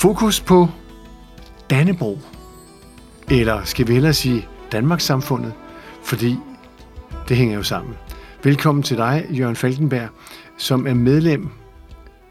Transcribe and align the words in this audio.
Fokus 0.00 0.40
på 0.40 0.68
Dannebro. 1.70 2.18
Eller 3.30 3.64
skal 3.64 3.88
vi 3.88 3.92
hellere 3.92 4.12
sige 4.12 4.48
Danmarks 4.72 5.04
samfundet, 5.04 5.52
fordi 6.04 6.36
det 7.28 7.36
hænger 7.36 7.56
jo 7.56 7.62
sammen. 7.62 7.94
Velkommen 8.44 8.82
til 8.82 8.96
dig, 8.96 9.26
Jørgen 9.30 9.56
Falkenberg, 9.56 10.08
som 10.58 10.86
er 10.86 10.94
medlem 10.94 11.48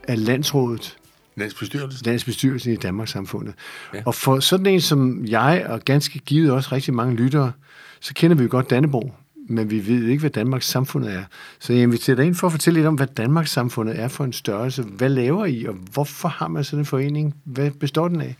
af 0.07 0.25
Landsrådet, 0.25 0.97
Landsbestyrelsen. 1.35 2.05
Landsbestyrelsen 2.05 2.73
i 2.73 2.75
Danmarks 2.75 3.11
samfundet. 3.11 3.53
Ja. 3.93 4.01
Og 4.05 4.15
for 4.15 4.39
sådan 4.39 4.65
en 4.65 4.81
som 4.81 5.25
jeg, 5.25 5.65
og 5.69 5.81
ganske 5.85 6.19
givet 6.19 6.51
også 6.51 6.69
rigtig 6.71 6.93
mange 6.93 7.15
lyttere, 7.15 7.51
så 7.99 8.13
kender 8.13 8.37
vi 8.37 8.43
jo 8.43 8.49
godt 8.51 8.69
Dannebro, 8.69 9.11
men 9.49 9.69
vi 9.69 9.87
ved 9.87 10.07
ikke, 10.07 10.19
hvad 10.19 10.29
Danmarks 10.29 10.67
samfundet 10.67 11.13
er. 11.13 11.23
Så 11.59 11.73
jeg 11.73 11.81
inviterer 11.81 12.15
dig 12.15 12.25
ind 12.25 12.35
for 12.35 12.47
at 12.47 12.53
fortælle 12.53 12.77
lidt 12.77 12.87
om, 12.87 12.95
hvad 12.95 13.07
Danmarks 13.07 13.51
samfundet 13.51 13.99
er 13.99 14.07
for 14.07 14.23
en 14.23 14.33
størrelse. 14.33 14.83
Hvad 14.83 15.09
laver 15.09 15.45
I, 15.45 15.65
og 15.65 15.73
hvorfor 15.73 16.27
har 16.27 16.47
man 16.47 16.63
sådan 16.63 16.79
en 16.79 16.85
forening? 16.85 17.35
Hvad 17.43 17.71
består 17.71 18.07
den 18.07 18.21
af? 18.21 18.35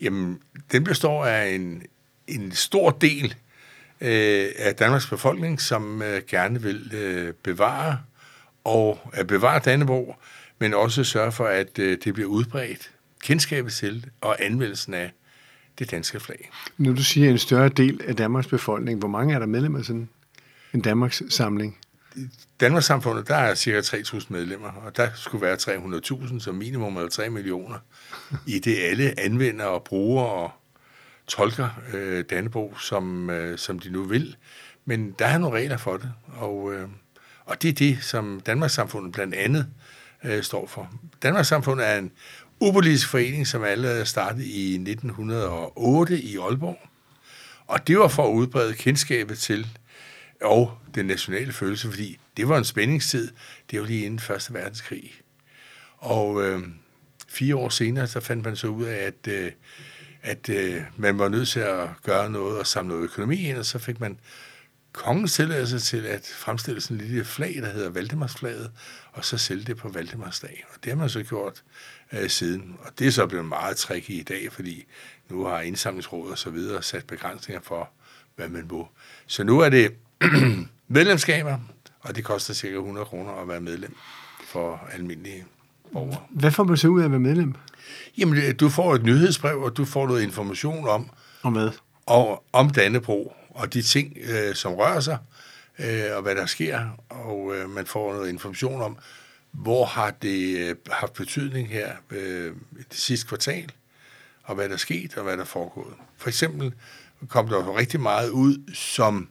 Jamen, 0.00 0.38
den 0.72 0.84
består 0.84 1.24
af 1.24 1.48
en, 1.48 1.82
en 2.26 2.52
stor 2.52 2.90
del 2.90 3.34
øh, 4.00 4.48
af 4.58 4.74
Danmarks 4.78 5.06
befolkning, 5.06 5.60
som 5.60 6.02
øh, 6.02 6.22
gerne 6.28 6.62
vil 6.62 6.90
øh, 6.94 7.32
bevare 7.32 7.98
og 8.64 9.10
at 9.12 9.26
bevare 9.26 9.60
Dannebrog, 9.64 10.16
men 10.58 10.74
også 10.74 11.04
sørge 11.04 11.32
for, 11.32 11.46
at 11.46 11.78
øh, 11.78 11.98
det 12.04 12.14
bliver 12.14 12.28
udbredt, 12.28 12.90
kendskabet 13.22 13.72
til 13.72 14.06
og 14.20 14.44
anvendelsen 14.44 14.94
af 14.94 15.12
det 15.78 15.90
danske 15.90 16.20
flag. 16.20 16.50
Nu 16.78 16.96
du 16.96 17.02
siger 17.02 17.30
en 17.30 17.38
større 17.38 17.68
del 17.68 18.00
af 18.06 18.16
Danmarks 18.16 18.46
befolkning, 18.46 18.98
hvor 18.98 19.08
mange 19.08 19.34
er 19.34 19.38
der 19.38 19.46
medlemmer 19.46 19.78
af 19.78 19.84
sådan 19.84 20.08
en 20.74 20.80
Danmarks 20.80 21.22
samling? 21.28 21.78
Danmarks 22.60 22.86
samfundet, 22.86 23.28
der 23.28 23.36
er 23.36 23.54
cirka 23.54 23.80
3.000 23.80 24.26
medlemmer, 24.28 24.68
og 24.68 24.96
der 24.96 25.08
skulle 25.14 25.42
være 25.42 25.56
300.000, 25.56 26.40
som 26.40 26.54
minimum 26.54 26.96
eller 26.96 27.08
3 27.08 27.30
millioner, 27.30 27.78
i 28.46 28.58
det 28.58 28.78
alle 28.78 29.20
anvender 29.20 29.64
og 29.64 29.84
bruger 29.84 30.24
og 30.24 30.50
tolker 31.26 31.68
øh, 31.94 32.24
Dannebro, 32.30 32.74
som, 32.78 33.30
øh, 33.30 33.58
som 33.58 33.78
de 33.78 33.90
nu 33.90 34.04
vil. 34.04 34.36
Men 34.84 35.14
der 35.18 35.26
er 35.26 35.38
nogle 35.38 35.58
regler 35.58 35.76
for 35.76 35.96
det, 35.96 36.12
og, 36.26 36.74
øh, 36.74 36.88
og 37.44 37.62
det 37.62 37.68
er 37.68 37.72
det, 37.72 37.98
som 38.02 38.40
Danmarks 38.46 38.74
samfundet 38.74 39.12
blandt 39.12 39.34
andet 39.34 39.66
øh, 40.24 40.42
står 40.42 40.66
for. 40.66 40.92
Danmarks 41.22 41.48
samfundet 41.48 41.88
er 41.88 41.98
en 41.98 42.12
upolitisk 42.60 43.08
forening, 43.08 43.46
som 43.46 43.64
allerede 43.64 44.06
startede 44.06 44.46
i 44.46 44.74
1908 44.74 46.20
i 46.20 46.36
Aalborg, 46.36 46.78
og 47.66 47.86
det 47.86 47.98
var 47.98 48.08
for 48.08 48.28
at 48.28 48.32
udbrede 48.32 48.74
kendskabet 48.74 49.38
til 49.38 49.66
og 50.42 50.78
den 50.94 51.06
nationale 51.06 51.52
følelse, 51.52 51.88
fordi 51.88 52.18
det 52.36 52.48
var 52.48 52.58
en 52.58 52.64
spændingstid. 52.64 53.30
Det 53.70 53.80
var 53.80 53.86
lige 53.86 54.04
inden 54.04 54.18
Første 54.18 54.54
Verdenskrig. 54.54 55.12
Og 55.98 56.42
øh, 56.44 56.62
fire 57.28 57.56
år 57.56 57.68
senere, 57.68 58.06
så 58.06 58.20
fandt 58.20 58.44
man 58.44 58.56
så 58.56 58.66
ud 58.66 58.84
af, 58.84 58.96
at, 58.96 59.28
øh, 59.28 59.52
at 60.22 60.48
øh, 60.48 60.82
man 60.96 61.18
var 61.18 61.28
nødt 61.28 61.48
til 61.48 61.60
at 61.60 61.88
gøre 62.02 62.30
noget 62.30 62.58
og 62.58 62.66
samle 62.66 62.88
noget 62.88 63.04
økonomi 63.04 63.36
ind, 63.36 63.58
og 63.58 63.66
så 63.66 63.78
fik 63.78 64.00
man 64.00 64.18
kongens 64.92 65.32
tilladelse 65.32 65.78
til 65.78 66.06
at 66.06 66.32
fremstille 66.36 66.80
sådan 66.80 66.96
en 66.96 67.06
lille 67.06 67.24
flag, 67.24 67.54
der 67.62 67.70
hedder 67.72 67.90
Valdemarsflaget, 67.90 68.70
og 69.12 69.24
så 69.24 69.38
sælge 69.38 69.64
det 69.64 69.76
på 69.76 69.88
Valdemarsdag. 69.88 70.64
Og 70.74 70.84
det 70.84 70.92
har 70.92 70.98
man 70.98 71.08
så 71.08 71.22
gjort 71.22 71.62
øh, 72.12 72.30
siden. 72.30 72.76
Og 72.82 72.90
det 72.98 73.06
er 73.06 73.10
så 73.10 73.26
blevet 73.26 73.46
meget 73.46 73.76
tricky 73.76 74.10
i 74.10 74.22
dag, 74.22 74.52
fordi 74.52 74.84
nu 75.28 75.44
har 75.44 75.60
indsamlingsrådet 75.60 76.32
og 76.32 76.38
så 76.38 76.50
videre 76.50 76.82
sat 76.82 77.06
begrænsninger 77.06 77.60
for, 77.62 77.90
hvad 78.36 78.48
man 78.48 78.66
må. 78.70 78.88
Så 79.26 79.44
nu 79.44 79.60
er 79.60 79.68
det 79.68 79.92
medlemskaber, 80.88 81.58
og 82.00 82.16
det 82.16 82.24
koster 82.24 82.54
cirka 82.54 82.76
100 82.76 83.06
kroner 83.06 83.32
at 83.32 83.48
være 83.48 83.60
medlem 83.60 83.96
for 84.46 84.88
almindelige 84.92 85.44
borgere. 85.92 86.20
Hvad 86.30 86.50
får 86.50 86.64
man 86.64 86.76
så 86.76 86.88
ud 86.88 87.00
af 87.00 87.04
at 87.04 87.10
være 87.10 87.20
medlem? 87.20 87.54
Jamen, 88.18 88.36
det- 88.36 88.60
du 88.60 88.68
får 88.68 88.94
et 88.94 89.02
nyhedsbrev, 89.02 89.58
og 89.62 89.76
du 89.76 89.84
får 89.84 90.06
noget 90.06 90.22
information 90.22 90.88
om, 90.88 91.10
Og 91.42 91.50
hvad? 91.50 91.70
og, 92.06 92.44
om 92.52 92.70
Dannebro, 92.70 93.34
og 93.50 93.74
de 93.74 93.82
ting, 93.82 94.16
øh, 94.20 94.54
som 94.54 94.74
rører 94.74 95.00
sig, 95.00 95.18
øh, 95.78 96.16
og 96.16 96.22
hvad 96.22 96.34
der 96.34 96.46
sker, 96.46 97.04
og 97.08 97.56
øh, 97.56 97.70
man 97.70 97.86
får 97.86 98.14
noget 98.14 98.28
information 98.28 98.82
om, 98.82 98.98
hvor 99.52 99.84
har 99.84 100.10
det 100.10 100.58
øh, 100.58 100.76
haft 100.90 101.12
betydning 101.12 101.68
her 101.68 101.92
øh, 102.10 102.54
det 102.90 102.98
sidste 102.98 103.26
kvartal, 103.26 103.72
og 104.42 104.54
hvad 104.54 104.68
der 104.68 104.74
er 104.74 104.78
sket, 104.78 105.16
og 105.16 105.22
hvad 105.22 105.32
der 105.36 105.42
er 105.42 105.46
foregået. 105.46 105.94
For 106.16 106.28
eksempel 106.28 106.74
kom 107.28 107.48
der 107.48 107.56
jo 107.56 107.78
rigtig 107.78 108.00
meget 108.00 108.30
ud, 108.30 108.74
som 108.74 109.28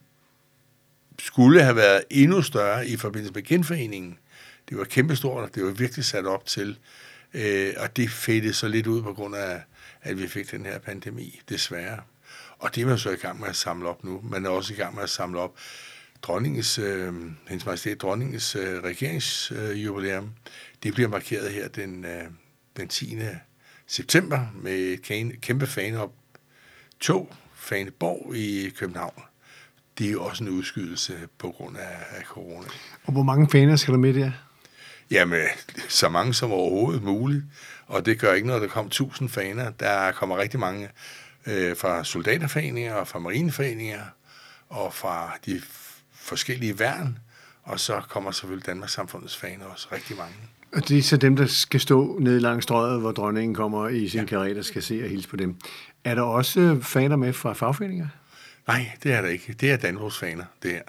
skulle 1.20 1.64
have 1.64 1.76
været 1.76 2.04
endnu 2.10 2.42
større 2.42 2.88
i 2.88 2.98
forbindelse 2.98 3.34
med 3.34 3.44
genforeningen. 3.44 4.18
Det 4.70 4.78
var 4.78 4.84
kæmpestort, 4.84 5.44
og 5.44 5.56
det 5.56 5.64
var 5.64 5.72
virkelig 5.72 6.06
sat 6.06 6.26
op 6.26 6.46
til, 6.46 6.78
øh, 7.34 7.74
og 7.78 7.98
det 7.98 8.10
fedtede 8.10 8.54
så 8.54 8.68
lidt 8.68 8.88
ud 8.88 9.04
på 9.04 9.14
grund 9.14 9.36
af, 9.36 9.62
at 10.02 10.18
vi 10.18 10.28
fik 10.28 10.52
den 10.52 10.66
her 10.66 10.80
pandemi, 10.80 11.42
desværre. 11.50 12.00
Og 12.60 12.76
det 12.76 12.82
er 12.82 12.86
man 12.86 12.98
så 12.98 13.10
i 13.10 13.16
gang 13.16 13.40
med 13.40 13.48
at 13.48 13.56
samle 13.56 13.90
op 13.90 14.04
nu. 14.04 14.22
Man 14.24 14.46
er 14.46 14.50
også 14.50 14.74
i 14.74 14.76
gang 14.76 14.96
med 14.96 15.04
at 15.04 15.10
samle 15.10 15.40
op 15.40 15.56
dronningens, 16.22 16.80
øh, 16.80 17.14
hendes 17.48 17.66
majestæt 17.66 18.02
dronningens 18.02 18.56
øh, 18.56 18.84
regeringsjubilæum. 18.84 20.24
Øh, 20.24 20.30
det 20.84 20.94
bliver 20.94 21.10
markeret 21.10 21.52
her 21.52 21.68
den, 21.68 22.06
øh, 22.06 22.24
den 22.78 22.88
10. 22.88 23.18
september 23.88 24.40
med 24.56 24.74
et 24.74 25.00
kæ- 25.12 25.40
kæmpe 25.40 25.68
faneop 25.68 26.12
tog, 27.00 27.34
Faneborg 27.56 28.36
i 28.36 28.70
København. 28.70 29.24
Det 29.98 30.08
er 30.08 30.12
jo 30.12 30.24
også 30.24 30.44
en 30.44 30.50
udskydelse 30.50 31.14
på 31.38 31.52
grund 31.52 31.78
af, 31.78 31.98
af 32.18 32.24
corona. 32.24 32.68
Og 33.04 33.14
hvor 33.14 33.24
mange 33.24 33.50
faner 33.50 33.76
skal 33.76 33.92
der 33.94 34.00
med 34.00 34.14
der? 34.14 34.32
Jamen, 35.12 35.42
så 35.90 36.10
mange 36.10 36.34
som 36.34 36.52
overhovedet 36.52 37.04
muligt. 37.04 37.44
Og 37.88 38.06
det 38.06 38.20
gør 38.20 38.34
ikke 38.34 38.48
noget, 38.48 38.62
der 38.62 38.68
kommer 38.68 38.90
1000 38.90 39.30
faner. 39.30 39.70
Der 39.72 40.12
kommer 40.12 40.38
rigtig 40.38 40.60
mange 40.60 40.90
øh, 41.48 41.78
fra 41.78 42.04
soldaterforeninger 42.04 42.94
og 42.94 43.08
fra 43.08 43.20
marineforeninger 43.20 44.02
og 44.70 44.94
fra 44.94 45.38
de 45.46 45.62
forskellige 46.14 46.80
værn. 46.80 47.20
Og 47.64 47.80
så 47.80 48.02
kommer 48.10 48.32
selvfølgelig 48.32 48.66
Danmarks 48.66 48.94
Samfundets 48.94 49.38
faner 49.38 49.66
også 49.66 49.88
rigtig 49.92 50.18
mange. 50.18 50.36
Og 50.74 50.88
det 50.88 50.98
er 50.98 51.02
så 51.02 51.18
dem, 51.18 51.36
der 51.36 51.46
skal 51.46 51.80
stå 51.80 52.18
nede 52.20 52.40
langs 52.40 52.64
strøget, 52.64 53.02
hvor 53.02 53.12
dronningen 53.12 53.56
kommer 53.56 53.88
i 53.88 54.10
sin 54.10 54.20
ja. 54.20 54.26
karret 54.26 54.58
og 54.58 54.66
skal 54.66 54.84
se 54.84 55.04
og 55.04 55.10
hilse 55.10 55.30
på 55.30 55.36
dem. 55.36 55.56
Er 56.04 56.16
der 56.16 56.22
også 56.22 56.80
faner 56.82 57.16
med 57.16 57.34
fra 57.34 57.54
fagforeninger? 57.54 58.08
Nej, 58.68 58.92
det 59.04 59.14
er 59.14 59.22
der 59.22 59.30
ikke. 59.30 59.54
Det 59.54 59.72
er 59.72 59.78
Danbrugs 59.78 60.20
faner, 60.20 60.46
det 60.64 60.72
her. 60.72 60.82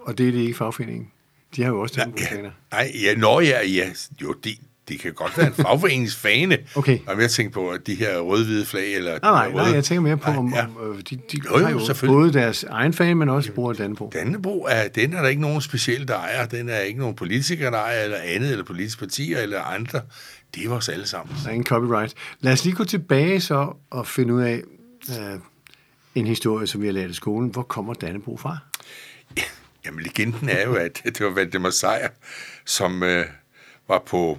Og 0.00 0.18
det 0.18 0.28
er 0.28 0.32
det 0.32 0.38
ikke 0.38 0.54
fagforeningen. 0.54 1.10
De 1.56 1.62
har 1.62 1.70
jo 1.70 1.80
også 1.80 1.94
Nej, 1.96 2.04
Dannebrogsfaner. 2.04 2.50
ja, 2.72 2.76
nej, 2.76 2.92
ja, 3.02 3.14
nå 3.14 3.40
ja, 3.40 3.66
ja, 3.66 3.92
jo, 4.22 4.32
det, 4.32 4.58
det 4.88 5.00
kan 5.00 5.12
godt 5.12 5.38
være 5.38 5.46
en 5.46 5.52
fagforeningsfane. 5.52 6.58
Okay. 6.74 6.98
Og 7.06 7.20
jeg 7.20 7.30
tænker 7.30 7.52
på, 7.52 7.70
at 7.70 7.86
de 7.86 7.94
her 7.94 8.18
rød-hvide 8.18 8.66
flag, 8.66 8.94
eller... 8.94 9.10
Nej, 9.10 9.30
nej, 9.30 9.46
her 9.48 9.54
nej, 9.54 9.64
røde- 9.64 9.74
jeg 9.74 9.84
tænker 9.84 10.00
mere 10.02 10.16
på, 10.16 10.30
Nej, 10.30 10.38
om, 10.38 10.52
ja. 10.54 10.64
om 10.64 10.90
øh, 10.94 10.98
de, 11.10 11.16
de 11.16 11.20
Jo, 11.50 11.58
jo, 11.58 11.64
har 11.64 11.70
jo 11.70 12.06
både 12.06 12.32
deres 12.32 12.64
egen 12.64 12.92
fan, 12.92 13.16
men 13.16 13.28
også 13.28 13.52
bruger 13.52 13.72
Dannebro. 13.72 14.10
Dannebro 14.14 14.66
er, 14.70 14.88
den 14.88 15.12
er 15.12 15.22
der 15.22 15.28
ikke 15.28 15.42
nogen 15.42 15.60
speciel, 15.60 16.08
der 16.08 16.14
ejer. 16.16 16.46
Den 16.46 16.68
er 16.68 16.78
ikke 16.80 16.98
nogen 17.00 17.14
politikere, 17.16 17.70
der 17.70 17.78
ejer, 17.78 18.02
eller 18.02 18.18
andet, 18.24 18.50
eller 18.50 18.64
politiske 18.64 18.98
partier, 18.98 19.38
eller 19.38 19.62
andre. 19.62 20.00
Det 20.54 20.64
er 20.64 20.68
vores 20.68 20.88
alle 20.88 21.06
sammen. 21.06 21.36
Der 21.42 21.48
er 21.48 21.52
ingen 21.52 21.66
copyright. 21.66 22.14
Lad 22.40 22.52
os 22.52 22.64
lige 22.64 22.76
gå 22.76 22.84
tilbage 22.84 23.40
så 23.40 23.72
og 23.90 24.06
finde 24.06 24.34
ud 24.34 24.42
af 24.42 24.62
øh, 25.10 25.38
en 26.14 26.26
historie, 26.26 26.66
som 26.66 26.80
vi 26.80 26.86
har 26.86 26.92
lært 26.92 27.10
i 27.10 27.14
skolen. 27.14 27.50
Hvor 27.50 27.62
kommer 27.62 27.94
Dannebro 27.94 28.36
fra? 28.36 28.58
Jamen, 29.86 30.00
legenden 30.02 30.48
er 30.48 30.64
jo, 30.66 30.74
at 30.74 31.02
det 31.04 31.20
var 31.20 31.30
Valdemar 31.30 31.70
Sejr, 31.70 32.08
som 32.66 33.02
øh, 33.02 33.24
var 33.88 34.02
på, 34.06 34.38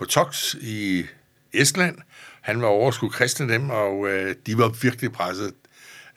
på 0.00 0.06
Toks 0.06 0.56
i 0.60 1.06
Estland. 1.52 1.98
Han 2.40 2.62
var 2.62 2.68
over 2.68 2.88
at 2.88 2.94
skulle 2.94 3.12
kristne 3.12 3.52
dem, 3.52 3.70
og 3.70 4.08
øh, 4.08 4.34
de 4.46 4.58
var 4.58 4.68
virkelig 4.68 5.12
presset, 5.12 5.54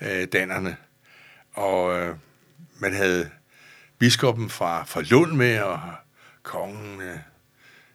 øh, 0.02 0.28
danerne. 0.34 0.78
Og 1.54 2.00
øh, 2.00 2.16
man 2.80 2.94
havde 2.94 3.30
biskoppen 4.00 4.50
fra, 4.50 4.84
fra 4.84 5.02
Lund 5.02 5.32
med, 5.32 5.60
og 5.60 5.80
kongen, 6.44 7.02
øh, 7.02 7.18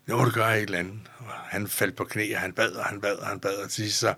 nu 0.07 0.17
må 0.17 0.25
du 0.25 0.31
gøre 0.31 0.57
et 0.57 0.62
eller 0.62 0.79
andet. 0.79 1.01
Og 1.19 1.33
han 1.33 1.69
faldt 1.69 1.97
på 1.97 2.05
knæ, 2.05 2.35
og 2.35 2.41
han 2.41 2.53
bad, 2.53 2.73
og 2.73 2.85
han 2.85 3.01
bad, 3.01 3.17
og 3.17 3.27
han 3.27 3.41
bad, 3.41 3.55
og 3.55 3.71
til 3.71 3.85
sidst 3.85 3.99
så 3.99 4.15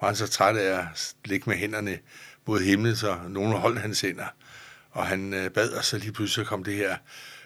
var 0.00 0.08
han 0.08 0.16
så 0.16 0.26
træt 0.26 0.56
af 0.56 0.78
at 0.78 1.14
ligge 1.24 1.50
med 1.50 1.56
hænderne 1.56 1.98
mod 2.46 2.60
himlen, 2.60 2.96
så 2.96 3.18
nogen 3.28 3.52
holdt 3.52 3.80
hans 3.80 4.00
hænder. 4.00 4.28
Og 4.90 5.06
han 5.06 5.34
øh, 5.34 5.50
bad, 5.50 5.70
og 5.70 5.84
så 5.84 5.98
lige 5.98 6.12
pludselig 6.12 6.46
kom 6.46 6.64
det 6.64 6.74
her 6.74 6.96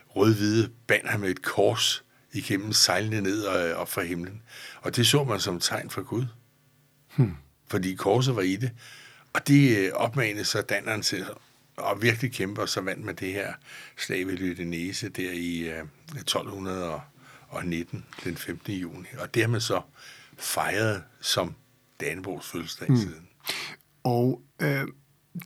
rød-hvide 0.08 0.70
banner 0.86 1.18
med 1.18 1.30
et 1.30 1.42
kors 1.42 2.04
igennem 2.32 2.72
sejlende 2.72 3.20
ned 3.20 3.42
og 3.42 3.80
op 3.80 3.88
fra 3.88 4.02
himlen. 4.02 4.42
Og 4.80 4.96
det 4.96 5.06
så 5.06 5.24
man 5.24 5.40
som 5.40 5.60
tegn 5.60 5.90
fra 5.90 6.02
Gud. 6.02 6.26
Hmm. 7.16 7.34
Fordi 7.70 7.94
korset 7.94 8.36
var 8.36 8.42
i 8.42 8.56
det. 8.56 8.70
Og 9.32 9.48
det 9.48 9.78
øh, 9.78 9.92
opmanede 9.92 10.44
så 10.44 10.62
danneren 10.62 11.02
til 11.02 11.24
at 11.78 12.02
virkelig 12.02 12.32
kæmpe, 12.32 12.60
og 12.60 12.68
så 12.68 12.80
vandt 12.80 13.04
man 13.04 13.14
det 13.14 13.32
her 13.32 13.52
slag 13.98 14.26
ved 14.26 14.36
Lydenese 14.36 15.08
der 15.08 15.32
i 15.32 15.58
øh, 15.58 15.84
1219, 16.16 18.04
den 18.24 18.36
15. 18.36 18.74
juni. 18.74 19.06
Og 19.18 19.34
det 19.34 19.42
har 19.42 19.48
man 19.48 19.60
så 19.60 19.80
fejret 20.38 21.02
som 21.20 21.54
Danebrogs 22.00 22.50
fødselsdag 22.50 22.86
hmm. 22.86 22.96
siden. 22.96 23.28
Og 24.04 24.42
øh, 24.62 24.84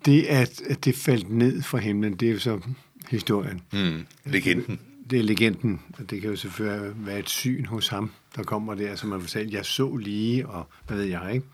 det, 0.05 0.23
at, 0.23 0.63
at 0.63 0.85
det 0.85 0.97
faldt 0.97 1.31
ned 1.31 1.63
fra 1.63 1.79
himlen, 1.79 2.17
det 2.17 2.29
er 2.29 2.33
jo 2.33 2.39
så 2.39 2.61
historien. 3.09 3.63
Mm. 3.73 4.07
Legenden. 4.25 4.81
Det 5.13 5.21
er 5.21 5.25
legenden, 5.25 5.81
og 5.99 6.11
det 6.11 6.21
kan 6.21 6.31
jo 6.31 6.37
selvfølgelig 6.37 6.93
være 6.97 7.19
et 7.19 7.29
syn 7.29 7.65
hos 7.65 7.89
ham, 7.89 8.11
der 8.37 8.43
kommer 8.43 8.75
der, 8.75 8.97
som 8.97 9.09
man 9.09 9.21
fortæller, 9.21 9.53
jeg 9.53 9.65
så 9.67 9.97
lige, 9.97 10.47
og 10.49 10.69
hvad 10.87 10.97
ved 10.97 11.05
jeg, 11.05 11.35
ikke? 11.35 11.47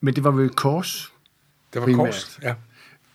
Men 0.00 0.14
det 0.14 0.24
var 0.24 0.30
vel 0.30 0.46
et 0.46 0.56
kors? 0.56 1.12
Det 1.72 1.80
var 1.80 1.86
primært. 1.86 2.06
kors, 2.06 2.38
ja. 2.42 2.54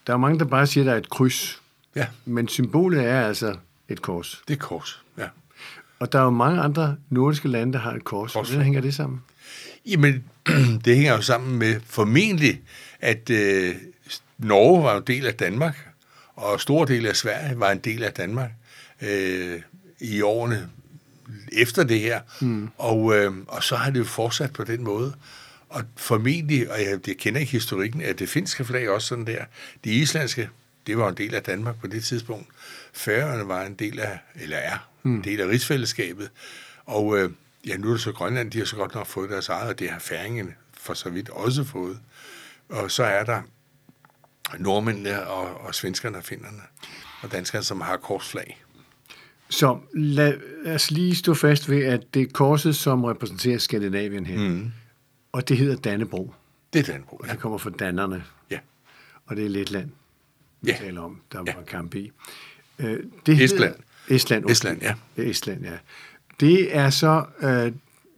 Der 0.07 0.13
er 0.13 0.17
mange, 0.17 0.39
der 0.39 0.45
bare 0.45 0.67
siger, 0.67 0.83
at 0.83 0.85
der 0.85 0.93
er 0.93 0.97
et 0.97 1.09
kryds, 1.09 1.61
Ja, 1.95 2.07
men 2.25 2.47
symbolet 2.47 3.03
er 3.03 3.21
altså 3.21 3.55
et 3.89 4.01
kors. 4.01 4.41
det 4.47 4.53
er 4.53 4.57
kors, 4.57 5.03
ja. 5.17 5.27
Og 5.99 6.11
der 6.11 6.19
er 6.19 6.23
jo 6.23 6.29
mange 6.29 6.61
andre 6.61 6.95
nordiske 7.09 7.47
lande, 7.47 7.73
der 7.73 7.79
har 7.79 7.93
et 7.93 8.03
kors. 8.03 8.33
Kors. 8.33 8.47
Hvordan 8.49 8.63
hænger 8.63 8.81
det 8.81 8.93
sammen? 8.93 9.21
Jamen, 9.85 10.23
det 10.85 10.95
hænger 10.95 11.15
jo 11.15 11.21
sammen 11.21 11.59
med 11.59 11.79
formentlig, 11.85 12.61
at 12.99 13.29
øh, 13.29 13.75
Norge 14.37 14.83
var 14.83 14.97
en 14.97 15.03
del 15.07 15.27
af 15.27 15.33
Danmark, 15.33 15.89
og 16.35 16.61
stor 16.61 16.85
del 16.85 17.05
af 17.05 17.15
Sverige 17.15 17.59
var 17.59 17.71
en 17.71 17.79
del 17.79 18.03
af 18.03 18.13
Danmark 18.13 18.51
øh, 19.01 19.61
i 20.01 20.21
årene 20.21 20.69
efter 21.51 21.83
det 21.83 21.99
her. 21.99 22.21
Mm. 22.41 22.69
Og, 22.77 23.15
øh, 23.15 23.33
og 23.47 23.63
så 23.63 23.75
har 23.75 23.91
det 23.91 23.99
jo 23.99 24.03
fortsat 24.03 24.53
på 24.53 24.63
den 24.63 24.83
måde. 24.83 25.13
Og 25.69 25.83
formentlig, 25.95 26.71
og 26.71 26.81
jeg, 26.81 26.99
jeg 27.07 27.17
kender 27.17 27.39
ikke 27.39 27.51
historikken, 27.51 28.01
at 28.01 28.19
det 28.19 28.29
finske 28.29 28.65
flag 28.65 28.89
også 28.89 29.07
sådan 29.07 29.27
der. 29.27 29.45
Det 29.83 29.91
islandske, 29.91 30.49
det 30.87 30.97
var 30.97 31.09
en 31.09 31.17
del 31.17 31.35
af 31.35 31.43
Danmark 31.43 31.79
på 31.79 31.87
det 31.87 32.03
tidspunkt. 32.03 32.47
Færøerne 32.93 33.47
var 33.47 33.65
en 33.65 33.73
del 33.73 33.99
af, 33.99 34.19
eller 34.35 34.57
er, 34.57 34.89
mm. 35.03 35.15
en 35.15 35.23
del 35.23 35.41
af 35.41 35.47
rigsfællesskabet. 35.47 36.29
Og 36.85 37.17
øh, 37.17 37.31
ja, 37.67 37.77
nu 37.77 37.87
er 37.87 37.91
det 37.91 38.01
så 38.01 38.11
Grønland, 38.11 38.51
de 38.51 38.57
har 38.57 38.65
så 38.65 38.75
godt 38.75 38.95
nok 38.95 39.07
fået 39.07 39.29
deres 39.29 39.49
eget, 39.49 39.69
og 39.69 39.79
det 39.79 39.89
har 39.89 39.99
færingene 39.99 40.53
for 40.77 40.93
så 40.93 41.09
vidt 41.09 41.29
også 41.29 41.63
fået. 41.63 41.99
Og 42.69 42.91
så 42.91 43.03
er 43.03 43.23
der 43.23 43.41
nordmændene 44.59 45.27
og, 45.27 45.61
og 45.61 45.75
svenskerne 45.75 46.17
og 46.17 46.23
finnerne 46.23 46.61
og 47.21 47.31
danskerne, 47.31 47.63
som 47.63 47.81
har 47.81 47.97
korsflag. 47.97 48.60
Så 49.51 49.79
lad 49.93 50.33
os 50.65 50.91
lige 50.91 51.15
stå 51.15 51.33
fast 51.33 51.69
ved, 51.69 51.83
at 51.83 52.13
det 52.13 52.21
er 52.21 52.25
korset, 52.33 52.75
som 52.75 53.03
repræsenterer 53.03 53.57
Skandinavien 53.57 54.25
her. 54.25 54.39
Mm. 54.49 54.71
Og 55.31 55.47
det 55.49 55.57
hedder 55.57 55.75
Dannebro. 55.75 56.33
Det 56.73 56.79
er 56.89 56.93
Danbro, 56.93 57.21
ja. 57.27 57.31
Det 57.31 57.39
kommer 57.39 57.57
fra 57.57 57.69
dannerne, 57.69 58.23
ja. 58.51 58.59
og 59.25 59.35
det 59.35 59.45
er 59.45 59.49
Letland, 59.49 59.89
vi 60.61 60.71
Ja. 60.71 60.77
taler 60.77 61.01
om, 61.01 61.21
der 61.31 61.43
Ja. 61.47 61.55
var 61.55 61.63
kamp 61.63 61.95
i. 61.95 62.11
Øh, 62.79 62.99
det 63.25 63.41
Estland. 63.43 63.61
Hedder, 63.63 64.15
Estland, 64.15 64.45
undskyld. 64.45 64.51
Estland, 64.51 64.81
ja. 64.81 64.93
Det 65.15 65.25
er 65.27 65.31
Estland, 65.31 65.63
ja. 65.65 65.77
Det 66.39 66.75
er 66.75 66.89
så 66.89 67.25
øh, 67.41 67.71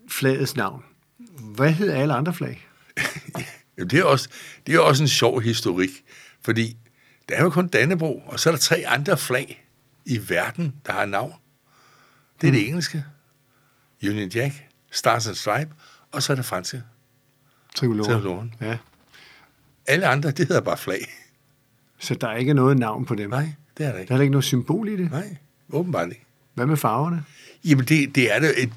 flagets 0.09 0.55
navn. 0.55 0.83
Hvad 1.55 1.71
hedder 1.71 1.95
alle 2.01 2.13
andre 2.13 2.33
flag? 2.33 2.67
Jamen, 3.77 3.89
det, 3.89 3.99
er 3.99 4.03
også, 4.03 4.29
det 4.67 4.75
er 4.75 4.79
også 4.79 5.03
en 5.03 5.07
sjov 5.07 5.41
historik, 5.41 5.89
fordi 6.41 6.77
der 7.29 7.35
er 7.35 7.43
jo 7.43 7.49
kun 7.49 7.67
Dannebro, 7.67 8.23
og 8.27 8.39
så 8.39 8.49
er 8.49 8.51
der 8.53 8.59
tre 8.59 8.83
andre 8.87 9.17
flag 9.17 9.62
i 10.05 10.29
verden, 10.29 10.75
der 10.85 10.93
har 10.93 11.05
navn. 11.05 11.33
Det 12.41 12.47
er 12.47 12.51
mm. 12.51 12.57
det 12.57 12.67
engelske, 12.67 13.05
Union 14.03 14.29
Jack, 14.29 14.53
Stars 14.91 15.27
and 15.27 15.35
Stripe, 15.35 15.71
og 16.11 16.23
så 16.23 16.33
er 16.33 16.35
det 16.35 16.45
franske. 16.45 16.83
Trioloren. 17.75 18.55
Ja. 18.61 18.77
Alle 19.87 20.07
andre, 20.07 20.31
det 20.31 20.47
hedder 20.47 20.61
bare 20.61 20.77
flag. 20.77 21.13
Så 21.99 22.15
der 22.15 22.27
er 22.27 22.35
ikke 22.35 22.53
noget 22.53 22.77
navn 22.77 23.05
på 23.05 23.15
dem. 23.15 23.29
Nej, 23.29 23.49
det 23.77 23.83
er 23.85 23.87
der 23.87 23.93
Der 23.93 23.99
ikke. 24.01 24.13
er 24.13 24.19
ikke 24.21 24.31
noget 24.31 24.45
symbol 24.45 24.89
i 24.89 24.95
det. 24.97 25.11
Nej, 25.11 25.37
åbenbart 25.69 26.09
ikke. 26.09 26.25
Hvad 26.53 26.65
med 26.65 26.77
farverne? 26.77 27.23
Jamen, 27.65 27.85
det, 27.85 28.15
det 28.15 28.35
er 28.35 28.39
det. 28.39 28.63
Et, 28.63 28.73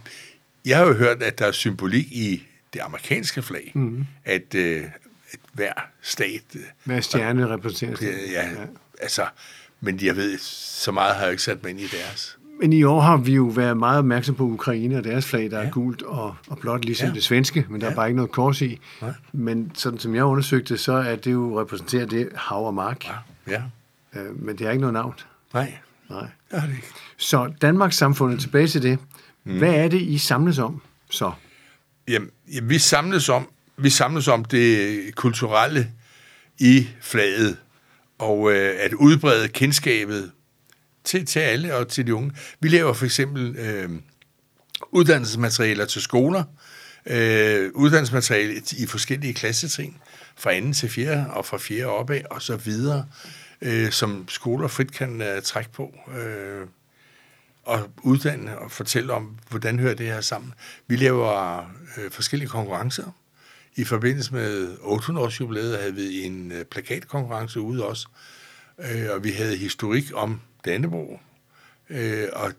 jeg 0.64 0.78
har 0.78 0.87
jo 0.87 0.93
hørt, 0.94 1.23
at 1.23 1.38
der 1.38 1.46
er 1.46 1.52
symbolik 1.52 2.06
i 2.12 2.46
det 2.73 2.81
amerikanske 2.81 3.43
flag, 3.43 3.73
mm. 3.75 4.06
at, 4.25 4.55
øh, 4.55 4.84
at 5.31 5.38
hver 5.52 5.73
stat... 6.02 6.43
øh, 6.55 6.61
Hvad 6.84 6.96
er 6.96 7.00
stjerne 7.00 7.49
repræsenterer? 7.49 7.96
det- 7.96 8.32
Ja, 8.32 8.49
ja, 8.50 8.67
altså... 9.00 9.26
Men 9.81 9.99
jeg 10.02 10.17
ved, 10.17 10.38
så 10.40 10.93
meget 10.93 11.14
har 11.14 11.23
jeg 11.23 11.31
ikke 11.31 11.43
sat 11.43 11.62
mig 11.62 11.70
ind 11.70 11.81
i 11.81 11.87
deres. 11.87 12.38
Men 12.61 12.73
i 12.73 12.82
år 12.82 13.00
har 13.00 13.17
vi 13.17 13.34
jo 13.34 13.44
været 13.44 13.76
meget 13.76 13.99
opmærksom 13.99 14.34
på 14.34 14.44
Ukraine 14.44 14.96
og 14.99 15.05
deres 15.05 15.26
flag, 15.26 15.50
der 15.50 15.56
ja. 15.56 15.62
Ja. 15.62 15.69
er 15.69 15.73
gult 15.73 16.02
og, 16.02 16.37
og 16.49 16.58
blåt, 16.58 16.84
ligesom 16.84 17.05
ja. 17.05 17.08
Ja. 17.11 17.14
det 17.14 17.25
svenske, 17.25 17.67
men 17.70 17.81
der 17.81 17.87
ja. 17.87 17.90
er 17.90 17.94
Ja. 17.94 17.96
bare 17.96 18.08
ikke 18.08 18.17
noget 18.17 18.31
kors 18.31 18.61
i. 18.61 18.78
Nej. 19.02 19.12
Men 19.32 19.70
sådan 19.75 19.99
som 19.99 20.14
jeg 20.14 20.25
undersøgte, 20.25 20.78
så 20.78 20.93
er 20.93 21.17
det 21.17 21.32
jo 21.32 21.61
repræsenteret 21.61 22.11
det 22.11 22.28
hav 22.34 22.67
og 22.67 22.75
mark. 22.75 23.05
Ja, 23.06 23.12
ja. 23.49 23.62
Øh, 24.20 24.43
men 24.43 24.58
det 24.58 24.67
er 24.67 24.70
ikke 24.70 24.81
noget 24.81 24.94
navn. 24.94 25.14
Nej, 25.55 25.75
Nej. 26.11 26.26
er 26.50 26.61
det 26.61 26.70
ikke. 26.70 26.87
Så 27.17 27.52
Danmarks 27.62 27.96
samfundet, 27.96 28.40
tilbage 28.40 28.67
til 28.69 28.82
det. 28.82 28.99
Mm. 29.44 29.58
Hvad 29.58 29.75
er 29.75 29.88
det, 29.88 30.00
I 30.02 30.19
samles 30.19 30.58
om 30.58 30.82
så? 31.11 31.32
Jamen, 32.08 32.31
ja, 32.55 32.61
vi 32.62 32.78
samles 32.78 33.28
om, 33.28 33.49
vi 33.76 33.90
samles 33.90 34.28
om 34.28 34.44
det 34.44 35.00
kulturelle 35.14 35.90
i 36.58 36.88
flaget, 37.00 37.56
og 38.18 38.52
øh, 38.52 38.76
at 38.80 38.92
udbrede 38.92 39.48
kendskabet 39.48 40.32
til, 41.04 41.26
til 41.26 41.40
alle 41.40 41.74
og 41.74 41.88
til 41.88 42.06
de 42.06 42.14
unge. 42.14 42.32
Vi 42.60 42.68
laver 42.68 42.92
for 42.92 43.04
eksempel 43.04 43.56
øh, 43.56 43.90
uddannelsesmaterialer 44.90 45.84
til 45.84 46.02
skoler, 46.02 46.44
øh, 47.06 47.70
uddannelsesmateriale 47.74 48.62
i 48.78 48.86
forskellige 48.86 49.34
klassetrin, 49.34 49.96
fra 50.36 50.60
2. 50.60 50.72
til 50.72 50.88
4. 50.88 51.30
og 51.30 51.46
fra 51.46 51.58
4. 51.58 51.86
opad 51.86 52.20
og 52.30 52.42
så 52.42 52.56
videre, 52.56 53.06
øh, 53.62 53.90
som 53.90 54.28
skoler 54.28 54.68
frit 54.68 54.92
kan 54.92 55.22
øh, 55.22 55.42
trække 55.42 55.72
på. 55.72 55.94
Øh, 56.18 56.66
og 57.66 57.90
uddanne 58.02 58.58
og 58.58 58.70
fortælle 58.70 59.12
om, 59.12 59.38
hvordan 59.48 59.78
hører 59.78 59.94
det 59.94 60.06
her 60.06 60.20
sammen. 60.20 60.54
Vi 60.86 60.96
laver 60.96 61.58
øh, 61.96 62.10
forskellige 62.10 62.48
konkurrencer. 62.48 63.04
I 63.76 63.84
forbindelse 63.84 64.34
med 64.34 64.76
800-års 64.76 65.40
jubilæet 65.40 65.78
havde 65.78 65.94
vi 65.94 66.23
en 66.23 66.52
øh, 66.52 66.64
plakatkonkurrence 66.64 67.61
ude 67.61 67.87
også, 67.87 68.08
øh, 68.78 69.06
og 69.11 69.25
vi 69.25 69.31
havde 69.31 69.56
historik 69.56 70.05
om 70.14 70.40
Dannebro, 70.64 71.20
øh, 71.90 72.28
og 72.32 72.52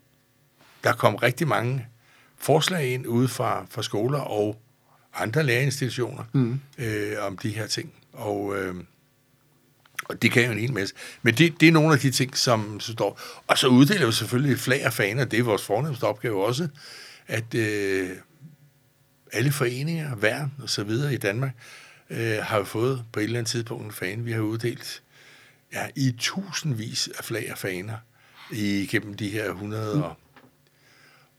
der 0.84 0.94
kom 0.94 1.16
rigtig 1.16 1.48
mange 1.48 1.88
forslag 2.38 2.88
ind 2.88 3.08
ude 3.08 3.28
fra, 3.28 3.66
fra 3.70 3.84
skoler 3.84 4.20
og 4.20 4.62
andre 5.16 5.44
lærerinstitutioner 5.44 6.24
mm. 6.34 6.60
øh, 6.78 7.16
om 7.20 7.38
de 7.38 7.50
her 7.50 7.68
ting. 7.68 7.94
Og, 8.14 8.58
øh, 8.58 8.76
og 10.06 10.22
det 10.22 10.32
kan 10.32 10.46
jo 10.46 10.52
en 10.52 10.60
hel 10.60 10.74
masse. 10.74 10.96
Men 11.22 11.34
det, 11.34 11.62
det 11.62 11.68
er 11.68 11.72
nogle 11.72 11.94
af 11.94 12.00
de 12.00 12.12
ting, 12.12 12.38
som 12.38 12.80
så 12.80 12.92
står. 12.92 13.20
Og 13.48 13.58
så 13.58 13.68
uddeler 13.68 14.06
vi 14.06 14.12
selvfølgelig 14.12 14.60
flag 14.60 14.86
og 14.86 14.94
faner. 14.94 15.26
Det 15.26 15.40
er 15.40 15.44
vores 15.44 15.64
fornemmeste 15.64 16.04
opgave 16.04 16.46
også, 16.46 16.68
at 17.28 17.56
øh, 17.56 18.10
alle 19.34 19.52
foreninger, 19.52 20.16
værn 20.16 20.54
og 20.64 20.70
så 20.70 20.84
videre 20.84 21.14
i 21.14 21.18
Danmark, 21.18 21.52
øh, 22.10 22.38
har 22.42 22.58
jo 22.58 22.64
fået 22.64 23.04
på 23.12 23.20
et 23.20 23.24
eller 23.24 23.40
andet 23.40 23.52
tidspunkt 23.52 23.86
en 23.86 23.92
fane. 23.92 24.24
Vi 24.24 24.32
har 24.32 24.42
uddelt 24.42 25.02
ja, 25.74 25.88
i 25.96 26.16
tusindvis 26.18 27.10
af 27.18 27.24
flag 27.24 27.50
og 27.52 27.58
faner 27.58 27.98
igennem 28.52 29.14
de 29.14 29.30
her 29.30 29.50
100 29.50 30.04
og, 30.04 30.16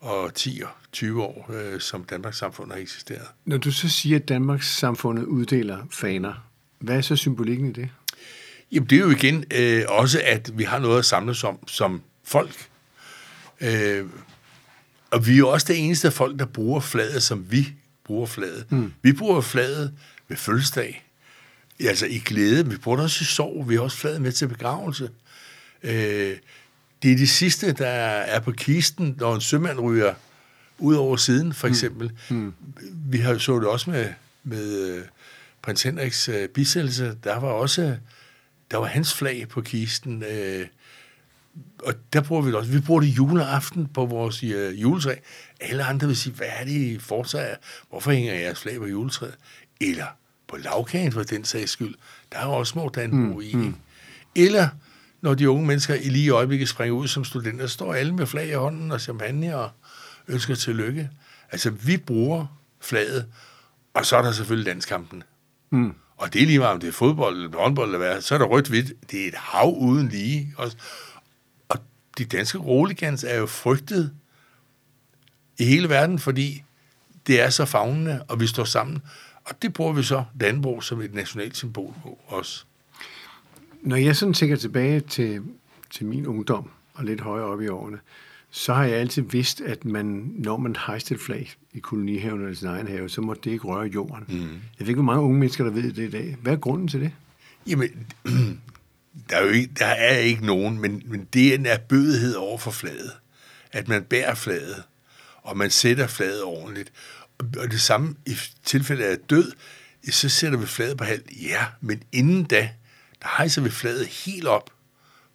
og 0.00 0.34
10 0.34 0.62
og 0.64 0.70
20 0.92 1.22
år, 1.22 1.50
øh, 1.52 1.80
som 1.80 2.04
Danmarks 2.04 2.38
samfund 2.38 2.72
har 2.72 2.78
eksisteret. 2.78 3.26
Når 3.44 3.56
du 3.56 3.72
så 3.72 3.88
siger, 3.88 4.16
at 4.16 4.28
Danmarks 4.28 4.76
samfundet 4.76 5.24
uddeler 5.24 5.78
faner, 5.90 6.48
hvad 6.78 6.96
er 6.96 7.00
så 7.00 7.16
symbolikken 7.16 7.68
i 7.68 7.72
det? 7.72 7.88
Jamen, 8.72 8.90
det 8.90 8.98
er 8.98 9.02
jo 9.02 9.10
igen 9.10 9.44
øh, 9.54 9.84
også, 9.88 10.20
at 10.24 10.58
vi 10.58 10.64
har 10.64 10.78
noget 10.78 10.98
at 10.98 11.04
samles 11.04 11.44
om 11.44 11.68
som 11.68 12.02
folk. 12.24 12.68
Øh, 13.60 14.06
og 15.10 15.26
vi 15.26 15.32
er 15.32 15.36
jo 15.36 15.48
også 15.48 15.66
det 15.72 15.84
eneste 15.84 16.10
folk, 16.10 16.38
der 16.38 16.46
bruger 16.46 16.80
flaget, 16.80 17.22
som 17.22 17.46
vi 17.50 17.72
bruger 18.04 18.26
flaget. 18.26 18.72
Mm. 18.72 18.92
Vi 19.02 19.12
bruger 19.12 19.40
flaget 19.40 19.92
ved 20.28 20.36
fødselsdag, 20.36 21.04
altså 21.80 22.06
i 22.06 22.18
glæde. 22.18 22.68
Vi 22.68 22.76
bruger 22.76 22.96
det 22.96 23.04
også 23.04 23.22
i 23.22 23.24
sorg. 23.24 23.68
Vi 23.68 23.74
har 23.74 23.82
også 23.82 23.96
flaget 23.96 24.22
med 24.22 24.32
til 24.32 24.48
begravelse. 24.48 25.10
Øh, 25.82 26.36
det 27.02 27.12
er 27.12 27.16
de 27.16 27.26
sidste, 27.26 27.72
der 27.72 27.86
er 27.86 28.40
på 28.40 28.52
kisten, 28.52 29.16
når 29.18 29.34
en 29.34 29.40
sømand 29.40 29.80
ryger 29.80 30.14
ud 30.78 30.94
over 30.94 31.16
siden, 31.16 31.52
for 31.52 31.68
eksempel. 31.68 32.12
Mm. 32.30 32.36
Mm. 32.36 32.54
Vi 33.10 33.18
har 33.18 33.38
så 33.38 33.58
det 33.58 33.68
også 33.68 33.90
med, 33.90 34.08
med 34.44 34.88
øh, 34.88 35.04
prins 35.62 35.82
Henriks 35.82 36.28
øh, 36.28 36.48
bisættelse. 36.48 37.16
Der 37.24 37.40
var 37.40 37.48
også 37.48 37.96
der 38.70 38.76
var 38.76 38.86
hans 38.86 39.14
flag 39.14 39.48
på 39.48 39.60
kisten. 39.60 40.22
Øh, 40.22 40.66
og 41.82 41.94
der 42.12 42.20
bruger 42.20 42.42
vi 42.42 42.48
det 42.48 42.56
også. 42.56 42.70
Vi 42.70 42.80
bruger 42.80 43.00
det 43.00 43.08
juleaften 43.08 43.86
på 43.86 44.06
vores 44.06 44.42
øh, 44.42 44.82
juletræ. 44.82 45.14
Alle 45.60 45.84
andre 45.84 46.06
vil 46.06 46.16
sige, 46.16 46.34
hvad 46.34 46.46
er 46.58 46.64
det, 46.64 46.72
I 46.72 46.98
foretager? 46.98 47.56
Hvorfor 47.90 48.10
hænger 48.10 48.34
jeres 48.34 48.60
flag 48.60 48.78
på 48.78 48.86
juletræet? 48.86 49.34
Eller 49.80 50.06
på 50.48 50.56
lavkagen 50.56 51.12
for 51.12 51.22
den 51.22 51.44
sags 51.44 51.70
skyld. 51.70 51.94
Der 52.32 52.38
er 52.38 52.44
jo 52.46 52.52
også 52.52 52.70
små 52.70 52.88
Danbro 52.88 53.16
mm, 53.16 53.40
i. 53.40 53.54
Mm. 53.54 53.74
Eller 54.36 54.68
når 55.20 55.34
de 55.34 55.50
unge 55.50 55.66
mennesker 55.66 55.94
i 55.94 56.08
lige 56.08 56.24
i 56.24 56.28
øjeblikket 56.28 56.68
springer 56.68 56.96
ud 56.96 57.08
som 57.08 57.24
studenter, 57.24 57.66
står 57.66 57.94
alle 57.94 58.14
med 58.14 58.26
flag 58.26 58.48
i 58.48 58.52
hånden 58.52 58.92
og 58.92 59.00
champagne 59.00 59.56
og 59.56 59.70
ønsker 60.28 60.54
tillykke. 60.54 61.10
Altså, 61.52 61.70
vi 61.70 61.96
bruger 61.96 62.46
flaget, 62.80 63.26
og 63.94 64.06
så 64.06 64.16
er 64.16 64.22
der 64.22 64.32
selvfølgelig 64.32 64.66
landskampen. 64.66 65.22
Mm. 65.70 65.94
Og 66.16 66.32
det 66.32 66.42
er 66.42 66.46
lige 66.46 66.58
meget, 66.58 66.74
om 66.74 66.80
det 66.80 66.88
er 66.88 66.92
fodbold 66.92 67.36
eller 67.36 67.58
håndbold 67.58 67.88
eller 67.88 67.98
hvad, 67.98 68.20
så 68.20 68.34
er 68.34 68.38
der 68.38 68.46
rødt-hvidt. 68.46 69.10
Det 69.10 69.24
er 69.24 69.28
et 69.28 69.34
hav 69.34 69.74
uden 69.78 70.08
lige. 70.08 70.54
Også. 70.56 70.76
De 72.18 72.24
danske 72.24 72.58
roligans 72.58 73.24
er 73.24 73.38
jo 73.38 73.46
frygtet 73.46 74.12
i 75.58 75.64
hele 75.64 75.88
verden, 75.88 76.18
fordi 76.18 76.64
det 77.26 77.40
er 77.40 77.50
så 77.50 77.64
fagnende, 77.64 78.24
og 78.28 78.40
vi 78.40 78.46
står 78.46 78.64
sammen. 78.64 79.02
Og 79.44 79.62
det 79.62 79.72
bruger 79.72 79.92
vi 79.92 80.02
så 80.02 80.24
Danborg 80.40 80.84
som 80.84 81.00
et 81.00 81.14
nationalt 81.14 81.56
symbol 81.56 81.94
på 82.02 82.18
også. 82.26 82.64
Når 83.82 83.96
jeg 83.96 84.16
sådan 84.16 84.34
tænker 84.34 84.56
tilbage 84.56 85.00
til, 85.00 85.42
til 85.90 86.06
min 86.06 86.26
ungdom, 86.26 86.70
og 86.94 87.04
lidt 87.04 87.20
højere 87.20 87.46
op 87.46 87.60
i 87.60 87.68
årene, 87.68 87.98
så 88.50 88.74
har 88.74 88.84
jeg 88.84 88.96
altid 88.96 89.22
vidst, 89.22 89.60
at 89.60 89.84
man, 89.84 90.32
når 90.34 90.56
man 90.56 90.76
hejste 90.86 91.14
et 91.14 91.20
flag 91.20 91.52
i 91.72 91.78
kolonihaven 91.78 92.40
eller 92.40 92.54
sin 92.54 92.68
egen 92.68 92.88
have, 92.88 93.08
så 93.08 93.20
må 93.20 93.34
det 93.34 93.50
ikke 93.50 93.64
røre 93.64 93.86
jorden. 93.86 94.24
Mm. 94.28 94.38
Jeg 94.38 94.50
ved 94.78 94.88
ikke, 94.88 95.02
hvor 95.02 95.12
mange 95.12 95.22
unge 95.22 95.38
mennesker, 95.38 95.64
der 95.64 95.70
ved 95.70 95.92
det 95.92 96.08
i 96.08 96.10
dag. 96.10 96.36
Hvad 96.42 96.52
er 96.52 96.56
grunden 96.56 96.88
til 96.88 97.00
det? 97.00 97.12
Jamen, 97.66 97.88
der 99.30 99.36
er 99.36 99.42
jo 99.42 99.48
ikke, 99.48 99.74
der 99.78 99.86
er 99.86 100.16
ikke 100.16 100.46
nogen, 100.46 100.80
men, 100.80 101.02
men 101.06 101.24
det 101.32 101.48
er 101.48 101.54
en 101.54 101.66
erbødighed 101.66 102.34
over 102.34 102.58
for 102.58 102.70
flaget. 102.70 103.12
At 103.72 103.88
man 103.88 104.04
bærer 104.04 104.34
flaget, 104.34 104.82
og 105.42 105.56
man 105.56 105.70
sætter 105.70 106.06
flaget 106.06 106.42
ordentligt. 106.42 106.92
Og 107.38 107.70
det 107.70 107.80
samme 107.80 108.14
i 108.26 108.36
tilfælde 108.64 109.04
af 109.04 109.18
død, 109.30 109.52
så 110.10 110.28
sætter 110.28 110.58
vi 110.58 110.66
flaget 110.66 110.96
på 110.96 111.04
halv. 111.04 111.22
Ja, 111.42 111.66
men 111.80 112.02
inden 112.12 112.44
da, 112.44 112.70
der 113.22 113.36
hejser 113.36 113.62
vi 113.62 113.70
flaget 113.70 114.06
helt 114.06 114.46
op. 114.46 114.70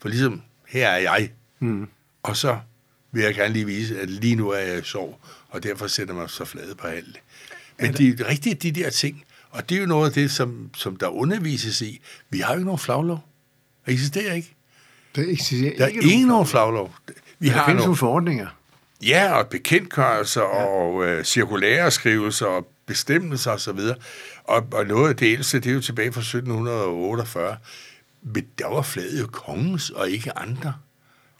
For 0.02 0.10
ligesom, 0.10 0.42
her 0.68 0.88
er 0.90 0.98
jeg. 0.98 1.32
Mm. 1.60 1.88
Og 2.24 2.38
så 2.38 2.60
vil 3.12 3.24
jeg 3.24 3.36
gerne 3.36 3.54
lige 3.54 3.66
vise, 3.66 4.00
at 4.00 4.10
lige 4.10 4.36
nu 4.36 4.50
er 4.50 4.60
jeg 4.60 4.80
i 4.80 4.84
sorg, 4.84 5.20
og 5.50 5.63
derfor 5.63 5.88
sætter 5.88 6.13
man 6.13 6.30
så 6.30 6.46
fladet 6.46 6.78
på 6.78 6.88
halv. 6.88 7.16
Men 7.80 7.94
det 7.94 8.22
er 8.22 8.28
rigtigt, 8.28 8.63
de 8.63 8.72
der 8.72 8.90
ting, 8.90 9.24
og 9.50 9.70
det 9.70 9.75
er 9.75 9.82
jo 9.82 9.88
noget 9.88 10.08
af 10.08 10.13
det, 10.13 10.32
som, 10.32 10.70
som 10.75 10.96
der 10.96 11.08
undervises 11.08 11.82
i. 11.82 12.02
Vi 12.30 12.40
har 12.40 12.54
jo 12.54 12.58
ikke 12.58 12.66
nogen 12.66 12.80
flaglov. 12.80 13.33
Det 13.86 13.94
eksisterer 13.94 14.34
ikke. 14.34 14.56
Det 15.16 15.30
eksisterer 15.32 15.78
der 15.78 15.84
er 15.84 15.88
ikke, 15.88 16.04
ikke 16.04 16.28
nogen 16.28 16.48
flaglov. 16.48 16.96
Vi 17.40 17.48
der 17.48 17.54
har 17.54 17.66
findes 17.66 17.84
nogle 17.84 17.98
forordninger. 17.98 18.48
Ja, 19.04 19.38
og 19.38 19.48
bekendtgørelser 19.48 20.42
ja. 20.42 20.48
og 20.48 21.06
øh, 21.06 21.24
cirkulære 21.24 21.92
skrivelser 21.92 22.46
og 22.46 22.68
bestemmelser 22.86 23.52
osv. 23.52 23.80
Og, 24.44 24.68
og 24.72 24.86
noget 24.86 25.10
af 25.10 25.16
det 25.16 25.34
ældste, 25.34 25.60
det 25.60 25.70
er 25.70 25.74
jo 25.74 25.82
tilbage 25.82 26.12
fra 26.12 26.22
1748. 26.22 27.58
Men 28.22 28.46
der 28.60 28.68
var 28.68 28.82
flaget 28.82 29.22
jo 29.22 29.28
kongens 29.28 29.90
og 29.90 30.10
ikke 30.10 30.38
andre. 30.38 30.74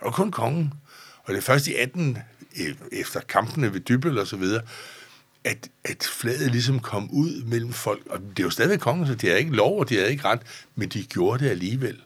Var 0.04 0.12
kun 0.12 0.32
kongen. 0.32 0.74
Og 1.24 1.34
det 1.34 1.38
er 1.38 1.42
først 1.42 1.68
i 1.68 1.76
18, 1.76 2.18
øh, 2.60 2.76
efter 2.92 3.20
kampene 3.20 3.74
ved 3.74 3.80
Dybel 3.80 4.18
og 4.18 4.28
så 4.28 4.38
videre, 4.38 4.62
at, 5.44 5.70
at 5.84 6.10
flaget 6.12 6.52
ligesom 6.52 6.80
kom 6.80 7.10
ud 7.12 7.44
mellem 7.44 7.74
folk. 7.74 8.02
Og 8.10 8.20
det 8.20 8.40
er 8.40 8.44
jo 8.44 8.50
stadigvæk 8.50 8.80
kongen, 8.80 9.08
så 9.08 9.16
de 9.16 9.28
har 9.28 9.36
ikke 9.36 9.56
lov, 9.56 9.80
og 9.80 9.90
de 9.90 9.98
har 9.98 10.06
ikke 10.06 10.26
ret, 10.26 10.42
men 10.76 10.90
de 10.90 11.04
gjorde 11.04 11.44
det 11.44 11.50
alligevel. 11.50 12.02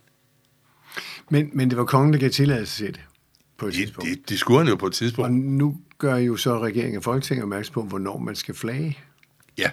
Men, 1.30 1.50
men 1.54 1.70
det 1.70 1.78
var 1.78 1.86
kongen, 1.86 2.14
der 2.14 2.20
gav 2.20 2.30
tilladelse 2.30 2.86
til 2.86 2.94
det 2.94 3.02
på 3.58 3.66
et 3.68 3.74
det, 3.74 3.82
tidspunkt. 3.82 4.10
Det, 4.10 4.30
det 4.30 4.40
skulle 4.40 4.60
han 4.60 4.68
jo 4.68 4.76
på 4.76 4.88
et 4.88 4.94
tidspunkt. 4.94 5.30
Og 5.30 5.34
nu 5.34 5.78
gør 5.98 6.16
jo 6.16 6.38
så 6.38 6.60
regeringen 6.60 6.98
og 6.98 7.04
Folketinget 7.04 7.44
opmærksom 7.44 7.74
på, 7.74 7.82
hvornår 7.82 8.18
man 8.18 8.36
skal 8.36 8.56
flage. 8.56 8.98
Ja. 9.58 9.70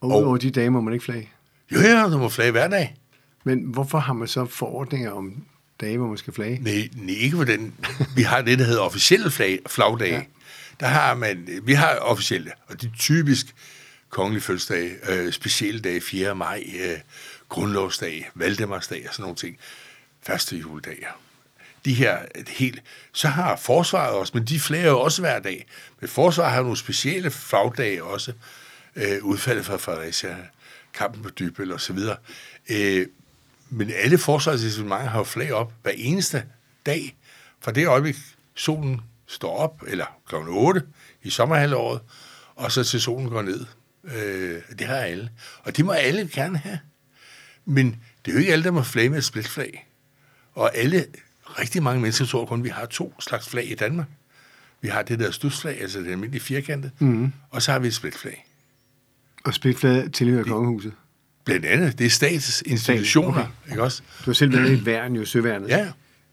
Og 0.00 0.08
udover 0.08 0.36
de 0.36 0.50
dage 0.50 0.70
må 0.70 0.80
man 0.80 0.92
ikke 0.92 1.04
flage. 1.04 1.30
Jo, 1.72 1.80
ja, 1.80 2.08
du 2.08 2.18
må 2.18 2.28
flage 2.28 2.50
hver 2.50 2.68
dag. 2.68 2.96
Men 3.44 3.62
hvorfor 3.62 3.98
har 3.98 4.12
man 4.12 4.28
så 4.28 4.44
forordninger 4.44 5.10
om 5.10 5.44
dage, 5.80 5.98
hvor 5.98 6.08
man 6.08 6.16
skal 6.16 6.32
flage? 6.32 6.58
Nej, 6.62 6.88
nej 6.94 7.14
ikke 7.14 7.36
på 7.36 7.44
den. 7.44 7.74
Vi 8.16 8.22
har 8.22 8.42
det, 8.42 8.58
der 8.58 8.64
hedder 8.64 8.80
officielle 8.80 9.30
flag, 9.30 9.58
flagdage. 9.66 10.14
Ja. 10.14 10.22
Der 10.80 10.86
har 10.86 11.14
man, 11.14 11.48
vi 11.62 11.72
har 11.72 11.96
officielle, 11.96 12.50
og 12.66 12.82
det 12.82 12.88
er 12.88 12.96
typisk 12.98 13.54
kongelig 14.10 14.42
fødselsdag, 14.42 14.90
øh, 15.08 15.32
specielle 15.32 15.80
dage, 15.80 16.00
4. 16.00 16.34
maj, 16.34 16.64
øh, 16.80 16.98
grundlovsdag, 17.48 18.30
Valdemarsdag 18.34 19.04
og 19.08 19.14
sådan 19.14 19.22
nogle 19.22 19.36
ting. 19.36 19.56
Første 20.22 20.56
juledag. 20.56 21.06
De 21.84 21.94
her 21.94 22.18
helt... 22.48 22.82
Så 23.12 23.28
har 23.28 23.56
forsvaret 23.56 24.14
også, 24.14 24.32
men 24.34 24.44
de 24.44 24.60
flager 24.60 24.88
jo 24.88 25.00
også 25.00 25.22
hver 25.22 25.38
dag. 25.38 25.66
Men 26.00 26.08
forsvaret 26.08 26.52
har 26.52 26.62
nogle 26.62 26.76
specielle 26.76 27.30
flagdage 27.30 28.04
også. 28.04 28.32
Øh, 28.96 29.24
udfaldet 29.24 29.64
fra 29.66 29.76
Fredericia, 29.76 30.36
kampen 30.94 31.22
på 31.22 31.30
Dybøl 31.30 31.72
og 31.72 31.80
så 31.80 31.92
videre. 31.92 32.16
Øh, 32.70 33.06
men 33.70 33.90
alle 33.94 34.18
forsvarsetablissementer 34.18 35.08
har 35.08 35.18
jo 35.18 35.24
flag 35.24 35.52
op 35.52 35.72
hver 35.82 35.92
eneste 35.96 36.44
dag. 36.86 37.16
Fra 37.60 37.72
det 37.72 37.86
øjeblik, 37.86 38.16
solen 38.54 39.00
står 39.26 39.56
op, 39.56 39.82
eller 39.86 40.06
kl. 40.28 40.34
8 40.48 40.82
i 41.22 41.30
sommerhalvåret, 41.30 42.00
og 42.54 42.72
så 42.72 42.84
til 42.84 43.00
solen 43.00 43.28
går 43.28 43.42
ned. 43.42 43.66
Øh, 44.04 44.62
det 44.78 44.86
har 44.86 44.96
alle. 44.96 45.30
Og 45.62 45.76
det 45.76 45.84
må 45.84 45.92
alle 45.92 46.28
gerne 46.32 46.58
have. 46.58 46.78
Men 47.64 48.02
det 48.24 48.30
er 48.30 48.34
jo 48.34 48.38
ikke 48.40 48.52
alle, 48.52 48.64
der 48.64 48.70
må 48.70 48.82
flage 48.82 49.08
med 49.08 49.18
et 49.18 49.24
splitflag. 49.24 49.86
Og 50.54 50.76
alle, 50.76 51.06
rigtig 51.58 51.82
mange 51.82 52.00
mennesker 52.00 52.24
tror 52.24 52.44
kun, 52.44 52.60
at 52.60 52.64
vi 52.64 52.68
har 52.68 52.86
to 52.86 53.14
slags 53.20 53.48
flag 53.48 53.70
i 53.70 53.74
Danmark. 53.74 54.06
Vi 54.80 54.88
har 54.88 55.02
det 55.02 55.18
der 55.18 55.30
studsflag, 55.30 55.80
altså 55.80 56.00
det 56.00 56.10
almindelige 56.10 56.42
firkantede, 56.42 56.92
mm. 56.98 57.32
og 57.50 57.62
så 57.62 57.72
har 57.72 57.78
vi 57.78 57.88
et 57.88 57.94
splitflag. 57.94 58.46
Og 59.44 59.54
splitflag 59.54 60.12
tilhører 60.12 60.44
kongehuset? 60.44 60.92
Blandt 61.44 61.66
andet. 61.66 61.98
Det 61.98 62.06
er 62.06 62.10
statsinstitutioner, 62.10 63.40
okay. 63.40 63.70
ikke 63.70 63.82
også? 63.82 64.02
Du 64.18 64.24
har 64.24 64.32
selv 64.32 64.52
været 64.52 64.70
i 64.70 64.72
et 64.72 64.86
værn, 64.86 65.16
jo 65.16 65.24
søværnet. 65.24 65.68
Ja. 65.68 65.92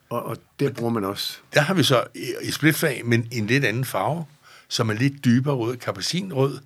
Og, 0.09 0.23
og 0.23 0.37
der 0.59 0.71
bruger 0.71 0.91
man 0.91 1.03
også. 1.03 1.37
Der 1.53 1.61
har 1.61 1.73
vi 1.73 1.83
så 1.83 2.03
i 2.41 2.51
splitflag, 2.51 3.01
men 3.05 3.27
en 3.31 3.47
lidt 3.47 3.65
anden 3.65 3.85
farve, 3.85 4.25
som 4.67 4.89
er 4.89 4.93
lidt 4.93 5.25
dybere 5.25 5.55
rød, 5.55 5.77
kapacinrød, 5.77 6.59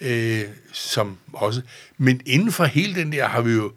øh, 0.00 0.42
som 0.72 1.18
også... 1.32 1.62
Men 1.98 2.20
inden 2.26 2.52
for 2.52 2.64
hele 2.64 2.94
den 2.94 3.12
der 3.12 3.28
har 3.28 3.40
vi 3.40 3.52
jo 3.52 3.72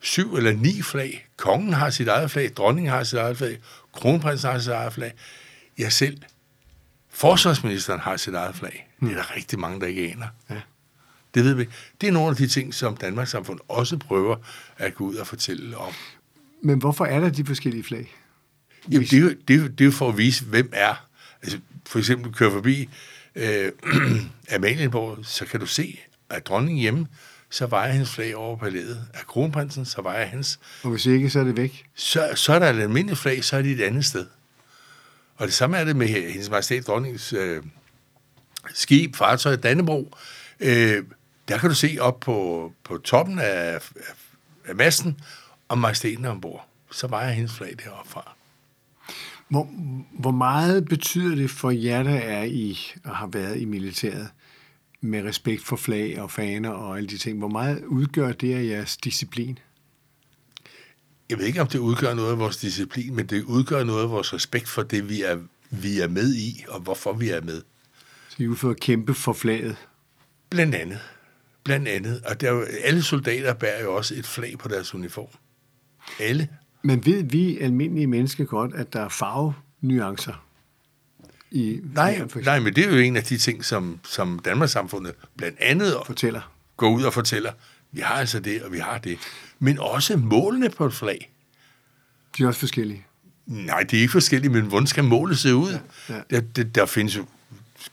syv 0.00 0.34
eller 0.34 0.52
ni 0.52 0.82
flag. 0.82 1.25
Kongen 1.36 1.72
har 1.72 1.90
sit 1.90 2.08
eget 2.08 2.30
flag, 2.30 2.50
dronningen 2.56 2.92
har 2.92 3.04
sit 3.04 3.18
eget 3.18 3.38
flag, 3.38 3.58
kronprinsen 3.92 4.50
har 4.50 4.58
sit 4.58 4.72
eget 4.72 4.92
flag. 4.92 5.12
Jeg 5.78 5.92
selv. 5.92 6.22
Forsvarsministeren 7.10 8.00
har 8.00 8.16
sit 8.16 8.34
eget 8.34 8.54
flag. 8.54 8.88
Det 9.00 9.10
er 9.10 9.14
der 9.14 9.36
rigtig 9.36 9.58
mange, 9.58 9.80
der 9.80 9.86
ikke 9.86 10.12
aner. 10.12 10.26
Ja. 10.50 10.60
Det 11.34 11.44
ved 11.44 11.54
vi. 11.54 11.66
Det 12.00 12.08
er 12.08 12.12
nogle 12.12 12.30
af 12.30 12.36
de 12.36 12.46
ting, 12.46 12.74
som 12.74 12.96
Danmarks 12.96 13.30
Samfund 13.30 13.58
også 13.68 13.96
prøver 13.96 14.36
at 14.76 14.94
gå 14.94 15.04
ud 15.04 15.14
og 15.14 15.26
fortælle 15.26 15.76
om. 15.76 15.92
Men 16.62 16.78
hvorfor 16.78 17.04
er 17.04 17.20
der 17.20 17.28
de 17.28 17.44
forskellige 17.44 17.84
flag? 17.84 18.14
Jamen, 18.90 19.06
det 19.06 19.12
er, 19.12 19.20
jo, 19.20 19.34
det, 19.48 19.56
er 19.56 19.60
jo, 19.60 19.66
det 19.66 19.80
er 19.80 19.84
jo 19.84 19.90
for 19.90 20.08
at 20.08 20.18
vise, 20.18 20.44
hvem 20.44 20.70
er. 20.72 21.06
Altså, 21.42 21.58
for 21.86 21.98
eksempel 21.98 22.32
køre 22.32 22.50
forbi 22.50 22.88
øh, 23.34 23.72
Amalienborg, 24.54 25.18
så 25.22 25.46
kan 25.46 25.60
du 25.60 25.66
se, 25.66 26.00
at 26.30 26.46
dronningen 26.46 26.80
hjemme, 26.80 27.06
så 27.50 27.66
vejer 27.66 27.92
hendes 27.92 28.10
flag 28.10 28.36
over 28.36 28.56
palæet. 28.56 29.06
Er 29.14 29.24
kronprinsen, 29.26 29.84
så 29.84 30.02
vejer 30.02 30.26
hans. 30.26 30.60
Og 30.82 30.90
hvis 30.90 31.06
ikke, 31.06 31.30
så 31.30 31.40
er 31.40 31.44
det 31.44 31.56
væk? 31.56 31.86
Så, 31.94 32.32
så 32.34 32.52
er 32.52 32.58
der 32.58 32.70
et 32.70 32.80
almindeligt 32.80 33.18
flag, 33.18 33.44
så 33.44 33.56
er 33.56 33.62
det 33.62 33.70
et 33.70 33.80
andet 33.80 34.04
sted. 34.04 34.26
Og 35.36 35.46
det 35.46 35.54
samme 35.54 35.76
er 35.76 35.84
det 35.84 35.96
med 35.96 36.06
hendes 36.06 36.50
majestæt 36.50 36.86
dronningens 36.86 37.32
øh, 37.32 37.62
skib, 38.74 39.16
fartøj, 39.16 39.56
Dannebro. 39.56 40.16
Øh, 40.60 41.04
der 41.48 41.58
kan 41.58 41.68
du 41.68 41.74
se 41.74 41.96
op 42.00 42.20
på, 42.20 42.72
på 42.84 42.98
toppen 42.98 43.38
af, 43.38 43.74
af, 43.74 43.80
af 44.64 44.74
masten, 44.74 45.20
og 45.68 45.78
majestæten 45.78 46.24
er 46.24 46.30
ombord. 46.30 46.68
Så 46.92 47.06
vejer 47.06 47.30
hendes 47.30 47.52
flag 47.52 47.74
deroppe 47.84 48.10
fra. 48.10 48.32
Hvor, 49.48 49.68
hvor 50.18 50.30
meget 50.30 50.84
betyder 50.84 51.34
det 51.34 51.50
for 51.50 51.70
jer, 51.70 52.02
der 52.02 52.14
er 52.14 52.44
i 52.44 52.78
og 53.04 53.16
har 53.16 53.26
været 53.26 53.60
i 53.60 53.64
militæret, 53.64 54.28
med 55.06 55.24
respekt 55.24 55.62
for 55.62 55.76
flag 55.76 56.20
og 56.20 56.30
faner 56.30 56.70
og 56.70 56.96
alle 56.96 57.08
de 57.08 57.18
ting? 57.18 57.38
Hvor 57.38 57.48
meget 57.48 57.84
udgør 57.84 58.32
det 58.32 58.54
af 58.54 58.64
jeres 58.64 58.96
disciplin? 58.96 59.58
Jeg 61.30 61.38
ved 61.38 61.44
ikke, 61.44 61.60
om 61.60 61.66
det 61.66 61.78
udgør 61.78 62.14
noget 62.14 62.30
af 62.30 62.38
vores 62.38 62.56
disciplin, 62.56 63.16
men 63.16 63.26
det 63.26 63.42
udgør 63.42 63.84
noget 63.84 64.02
af 64.02 64.10
vores 64.10 64.34
respekt 64.34 64.68
for 64.68 64.82
det, 64.82 65.08
vi 65.08 65.22
er, 65.22 65.38
vi 65.70 66.00
er 66.00 66.08
med 66.08 66.34
i, 66.34 66.64
og 66.68 66.80
hvorfor 66.80 67.12
vi 67.12 67.30
er 67.30 67.40
med. 67.40 67.62
Så 68.28 68.36
I 68.42 68.46
er 68.46 68.54
for 68.54 68.70
at 68.70 68.80
kæmpe 68.80 69.14
for 69.14 69.32
flaget? 69.32 69.76
Blandt 70.50 70.74
andet. 70.74 70.98
Blandt 71.64 71.88
andet. 71.88 72.22
Og 72.24 72.40
der, 72.40 72.64
alle 72.84 73.02
soldater 73.02 73.54
bærer 73.54 73.82
jo 73.82 73.96
også 73.96 74.14
et 74.14 74.26
flag 74.26 74.58
på 74.58 74.68
deres 74.68 74.94
uniform. 74.94 75.28
Alle. 76.20 76.48
Men 76.82 77.06
ved 77.06 77.22
vi 77.22 77.58
almindelige 77.58 78.06
mennesker 78.06 78.44
godt, 78.44 78.74
at 78.74 78.92
der 78.92 79.00
er 79.00 79.08
farvenuancer? 79.08 80.45
I 81.56 81.80
nej, 81.94 82.20
nej, 82.34 82.60
men 82.60 82.74
det 82.74 82.84
er 82.84 82.90
jo 82.90 82.96
en 82.96 83.16
af 83.16 83.24
de 83.24 83.38
ting, 83.38 83.64
som, 83.64 84.00
som 84.04 84.38
Danmarks 84.44 84.72
samfundet 84.72 85.14
blandt 85.36 85.58
andet 85.60 85.94
fortæller. 86.06 86.52
går 86.76 86.90
ud 86.90 87.02
og 87.02 87.14
fortæller. 87.14 87.52
Vi 87.92 88.00
har 88.00 88.14
altså 88.14 88.40
det, 88.40 88.62
og 88.62 88.72
vi 88.72 88.78
har 88.78 88.98
det. 88.98 89.18
Men 89.58 89.78
også 89.78 90.16
målene 90.16 90.70
på 90.70 90.86
et 90.86 90.94
flag. 90.94 91.30
De 92.38 92.42
er 92.42 92.46
også 92.46 92.60
forskellige. 92.60 93.04
Nej, 93.46 93.82
det 93.82 93.96
er 93.96 94.00
ikke 94.00 94.12
forskellige, 94.12 94.52
men 94.52 94.62
hvordan 94.62 94.86
skal 94.86 95.04
målet 95.04 95.38
se 95.38 95.54
ud? 95.54 95.78
Ja, 96.08 96.14
ja. 96.14 96.20
Der, 96.30 96.40
der, 96.40 96.64
der 96.64 96.86
findes 96.86 97.16
jo, 97.16 97.24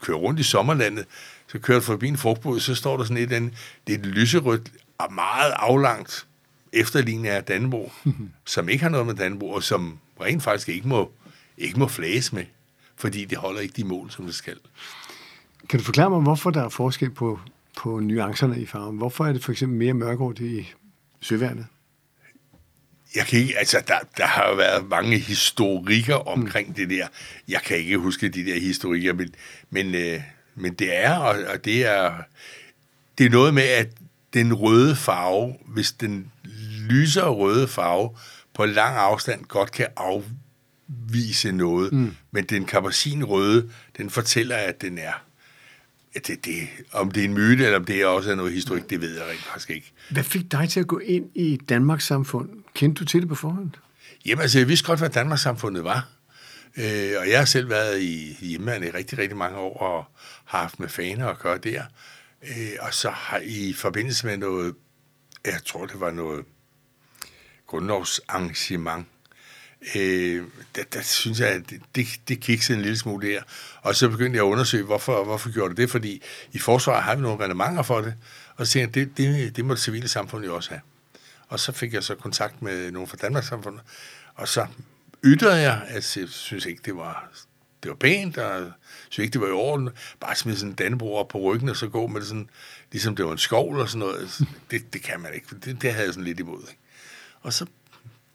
kører 0.00 0.18
rundt 0.18 0.40
i 0.40 0.42
sommerlandet, 0.42 1.04
så 1.46 1.58
kører 1.58 1.78
du 1.78 1.84
forbi 1.84 2.08
en 2.08 2.16
frugtbod, 2.16 2.60
så 2.60 2.74
står 2.74 2.96
der 2.96 3.04
sådan 3.04 3.16
et, 3.16 3.32
andet, 3.32 3.52
det 3.86 3.94
er 3.94 3.98
et 3.98 4.06
lyserødt, 4.06 4.72
og 4.98 5.12
meget 5.12 5.52
aflangt 5.56 6.26
efterligning 6.72 7.28
af 7.28 7.44
Danbo, 7.44 7.92
som 8.44 8.68
ikke 8.68 8.82
har 8.82 8.90
noget 8.90 9.06
med 9.06 9.14
Danbo, 9.14 9.50
og 9.50 9.62
som 9.62 9.98
rent 10.20 10.42
faktisk 10.42 10.68
ikke 10.68 10.88
må, 10.88 11.12
ikke 11.58 11.78
må 11.78 11.88
flages 11.88 12.32
med, 12.32 12.44
fordi 12.96 13.24
det 13.24 13.38
holder 13.38 13.60
ikke 13.60 13.74
de 13.76 13.84
mål, 13.84 14.10
som 14.10 14.24
det 14.26 14.34
skal. 14.34 14.56
Kan 15.68 15.78
du 15.78 15.84
forklare 15.84 16.10
mig, 16.10 16.20
hvorfor 16.20 16.50
der 16.50 16.64
er 16.64 16.68
forskel 16.68 17.10
på, 17.10 17.40
på 17.76 18.00
nuancerne 18.00 18.60
i 18.60 18.66
farven? 18.66 18.96
Hvorfor 18.96 19.26
er 19.26 19.32
det 19.32 19.44
for 19.44 19.52
eksempel 19.52 19.78
mere 19.78 19.94
mørkort 19.94 20.38
i 20.38 20.72
søværnet? 21.20 21.66
Jeg 23.14 23.26
kan 23.26 23.38
ikke, 23.38 23.58
altså, 23.58 23.82
der, 23.88 23.98
der 24.16 24.26
har 24.26 24.48
jo 24.48 24.54
været 24.54 24.88
mange 24.88 25.18
historikker 25.18 26.14
omkring 26.14 26.68
mm. 26.68 26.74
det 26.74 26.90
der. 26.90 27.06
Jeg 27.48 27.60
kan 27.60 27.76
ikke 27.76 27.98
huske 27.98 28.28
de 28.28 28.44
der 28.44 28.60
historikker, 28.60 29.12
men, 29.12 29.34
men, 29.70 29.94
øh, 29.94 30.20
men 30.54 30.74
det 30.74 30.96
er, 30.96 31.16
og, 31.16 31.36
og 31.52 31.64
det 31.64 31.86
er, 31.86 32.12
det 33.18 33.26
er 33.26 33.30
noget 33.30 33.54
med, 33.54 33.62
at 33.62 33.88
den 34.34 34.54
røde 34.54 34.96
farve, 34.96 35.54
hvis 35.66 35.92
den 35.92 36.32
lyser 36.88 37.28
røde 37.28 37.68
farve 37.68 38.10
på 38.54 38.64
lang 38.64 38.96
afstand 38.96 39.44
godt 39.44 39.72
kan 39.72 39.86
vise 40.88 41.52
noget. 41.52 41.92
Mm. 41.92 42.14
Men 42.30 42.44
den 42.44 42.66
røde, 43.24 43.70
den 43.96 44.10
fortæller, 44.10 44.56
at 44.56 44.80
den 44.80 44.98
er 44.98 45.12
det, 46.26 46.44
det, 46.44 46.68
om 46.92 47.10
det 47.10 47.20
er 47.20 47.24
en 47.24 47.34
myte, 47.34 47.64
eller 47.64 47.78
om 47.78 47.84
det 47.84 48.02
er 48.02 48.06
også 48.06 48.34
noget 48.34 48.52
historik, 48.52 48.90
det 48.90 49.00
ved 49.00 49.16
jeg 49.16 49.26
rent 49.28 49.42
faktisk 49.42 49.70
ikke. 49.70 49.92
Hvad 50.10 50.24
fik 50.24 50.52
dig 50.52 50.68
til 50.68 50.80
at 50.80 50.86
gå 50.86 50.98
ind 50.98 51.30
i 51.34 51.56
Danmarks 51.56 52.06
samfund? 52.06 52.48
Kendte 52.74 53.00
du 53.00 53.04
til 53.04 53.20
det 53.20 53.28
på 53.28 53.34
forhånd? 53.34 53.70
Jamen 54.26 54.42
altså, 54.42 54.58
jeg 54.58 54.68
vidste 54.68 54.86
godt, 54.86 54.98
hvad 54.98 55.10
Danmarks 55.10 55.42
samfundet 55.42 55.84
var. 55.84 56.08
Øh, 56.76 57.12
og 57.20 57.30
jeg 57.30 57.38
har 57.38 57.44
selv 57.44 57.68
været 57.68 58.00
i 58.00 58.36
hjemmeværende 58.40 58.86
i 58.86 58.90
rigtig, 58.90 59.18
rigtig 59.18 59.36
mange 59.36 59.58
år, 59.58 59.78
og 59.78 60.04
har 60.44 60.58
haft 60.58 60.80
med 60.80 60.88
faner 60.88 61.28
at 61.28 61.38
gøre 61.38 61.58
der. 61.58 61.82
Øh, 62.42 62.70
og 62.80 62.94
så 62.94 63.10
har 63.10 63.40
i 63.44 63.72
forbindelse 63.72 64.26
med 64.26 64.36
noget, 64.36 64.74
jeg 65.44 65.60
tror 65.66 65.86
det 65.86 66.00
var 66.00 66.10
noget 66.10 66.44
grundlovsarrangement, 67.66 69.06
øh, 69.96 70.44
der, 70.76 70.82
der 70.92 71.02
synes 71.02 71.40
jeg, 71.40 71.48
at 71.48 71.62
det, 71.94 72.20
det, 72.28 72.40
kiksede 72.40 72.76
en 72.76 72.82
lille 72.82 72.98
smule 72.98 73.28
der. 73.28 73.42
Og 73.82 73.94
så 73.94 74.08
begyndte 74.08 74.36
jeg 74.36 74.44
at 74.44 74.50
undersøge, 74.50 74.84
hvorfor, 74.84 75.24
hvorfor 75.24 75.52
gjorde 75.52 75.70
det 75.70 75.76
det, 75.76 75.90
fordi 75.90 76.22
i 76.52 76.58
forsvaret 76.58 77.02
har 77.02 77.14
vi 77.14 77.22
nogle 77.22 77.44
relevanter 77.44 77.82
for 77.82 78.00
det, 78.00 78.14
og 78.56 78.66
så 78.66 78.72
tænkte 78.72 79.00
jeg, 79.00 79.08
det, 79.08 79.16
det, 79.16 79.56
det 79.56 79.64
må 79.64 79.74
det 79.74 79.82
civile 79.82 80.08
samfund 80.08 80.44
jo 80.44 80.56
også 80.56 80.70
have. 80.70 80.80
Og 81.48 81.60
så 81.60 81.72
fik 81.72 81.94
jeg 81.94 82.04
så 82.04 82.14
kontakt 82.14 82.62
med 82.62 82.90
nogle 82.90 83.08
fra 83.08 83.16
Danmarks 83.22 83.46
samfund, 83.46 83.78
og 84.34 84.48
så 84.48 84.66
ytrede 85.24 85.60
jeg, 85.60 85.82
at 85.88 86.16
jeg 86.16 86.28
synes 86.28 86.66
ikke, 86.66 86.82
det 86.84 86.96
var, 86.96 87.30
det 87.82 87.88
var 87.88 87.96
pænt, 87.96 88.38
og 88.38 88.60
jeg 88.60 88.72
synes 89.08 89.24
ikke, 89.24 89.32
det 89.32 89.40
var 89.40 89.48
i 89.48 89.50
orden. 89.50 89.88
Bare 90.20 90.36
smide 90.36 90.56
sådan 90.56 90.70
en 90.70 90.76
dannebro 90.76 91.14
op 91.14 91.28
på 91.28 91.38
ryggen, 91.38 91.68
og 91.68 91.76
så 91.76 91.88
gå 91.88 92.06
med 92.06 92.20
det 92.20 92.28
sådan, 92.28 92.50
ligesom 92.92 93.16
det 93.16 93.24
var 93.24 93.32
en 93.32 93.38
skov 93.38 93.72
eller 93.72 93.86
sådan 93.86 93.98
noget. 93.98 94.40
Det, 94.70 94.92
det 94.92 95.02
kan 95.02 95.20
man 95.20 95.34
ikke, 95.34 95.46
det, 95.64 95.82
det 95.82 95.92
havde 95.92 96.06
jeg 96.06 96.14
sådan 96.14 96.24
lidt 96.24 96.40
imod. 96.40 96.60
Ikke? 96.60 96.80
Og 97.40 97.52
så 97.52 97.66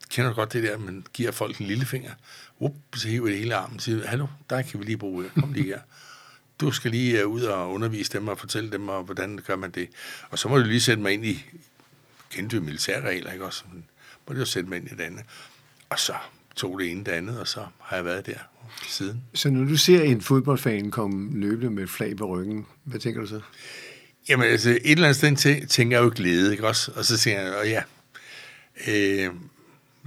kender 0.10 0.30
du 0.30 0.36
godt 0.36 0.54
det 0.54 0.64
der, 0.64 0.78
man 0.78 1.06
giver 1.14 1.32
folk 1.32 1.58
en 1.58 1.66
lillefinger. 1.66 2.12
Up, 2.60 2.74
så 2.96 3.08
hiver 3.08 3.28
det 3.28 3.38
hele 3.38 3.56
armen 3.56 3.76
og 3.76 3.82
siger, 3.82 4.08
hallo, 4.08 4.28
der 4.50 4.62
kan 4.62 4.80
vi 4.80 4.86
lige 4.86 4.98
bruge. 4.98 5.26
Kom 5.40 5.54
lige 5.54 5.66
her. 5.66 5.80
Du 6.60 6.72
skal 6.72 6.92
lige 6.92 7.28
uh, 7.28 7.34
ud 7.34 7.42
og 7.42 7.72
undervise 7.72 8.14
dem 8.14 8.28
og 8.28 8.40
fortælle 8.40 8.72
dem, 8.72 8.90
og 8.90 9.04
hvordan 9.04 9.40
gør 9.48 9.56
man 9.56 9.72
det. 9.72 9.90
Og 10.30 10.40
så 10.40 10.50
må 10.50 10.58
du 10.58 10.64
lige 10.64 10.82
sætte 10.82 11.02
mig 11.04 11.14
ind 11.14 11.26
i, 11.26 11.46
kendte 12.30 12.58
du 12.58 12.64
militærregler, 12.64 13.32
ikke 13.32 13.46
også? 13.46 13.64
Men 13.72 13.86
må 14.28 14.34
du 14.34 14.40
jo 14.40 14.46
sætte 14.46 14.70
mig 14.70 14.78
ind 14.78 14.88
i 14.88 14.96
det 14.96 15.02
andet. 15.02 15.24
Og 15.90 16.00
så 16.00 16.14
tog 16.56 16.80
det 16.80 16.92
ene 16.92 17.04
det 17.04 17.12
andet, 17.12 17.40
og 17.40 17.48
så 17.48 17.66
har 17.80 17.96
jeg 17.96 18.06
været 18.06 18.26
der 18.26 18.38
siden. 18.88 19.24
Så 19.34 19.50
når 19.50 19.70
du 19.70 19.78
ser 19.78 20.02
en 20.02 20.22
fodboldfan 20.22 20.92
komme 20.92 21.40
løbende 21.40 21.72
med 21.72 21.84
et 21.84 21.90
flag 21.90 22.18
på 22.18 22.26
ryggen, 22.26 22.66
hvad 22.84 23.00
tænker 23.00 23.22
du 23.22 23.28
så? 23.28 23.42
Jamen 24.30 24.48
altså, 24.48 24.70
et 24.70 24.80
eller 24.84 25.08
andet 25.08 25.40
sted 25.40 25.68
tænker 25.68 25.98
jeg 25.98 26.04
jo 26.04 26.12
glæde, 26.16 26.52
ikke 26.52 26.68
også? 26.68 26.92
Og 26.96 27.06
så 27.06 27.18
siger 27.18 27.42
jeg, 27.42 27.56
og 27.56 27.68
ja, 27.68 27.84
øh, 28.88 29.34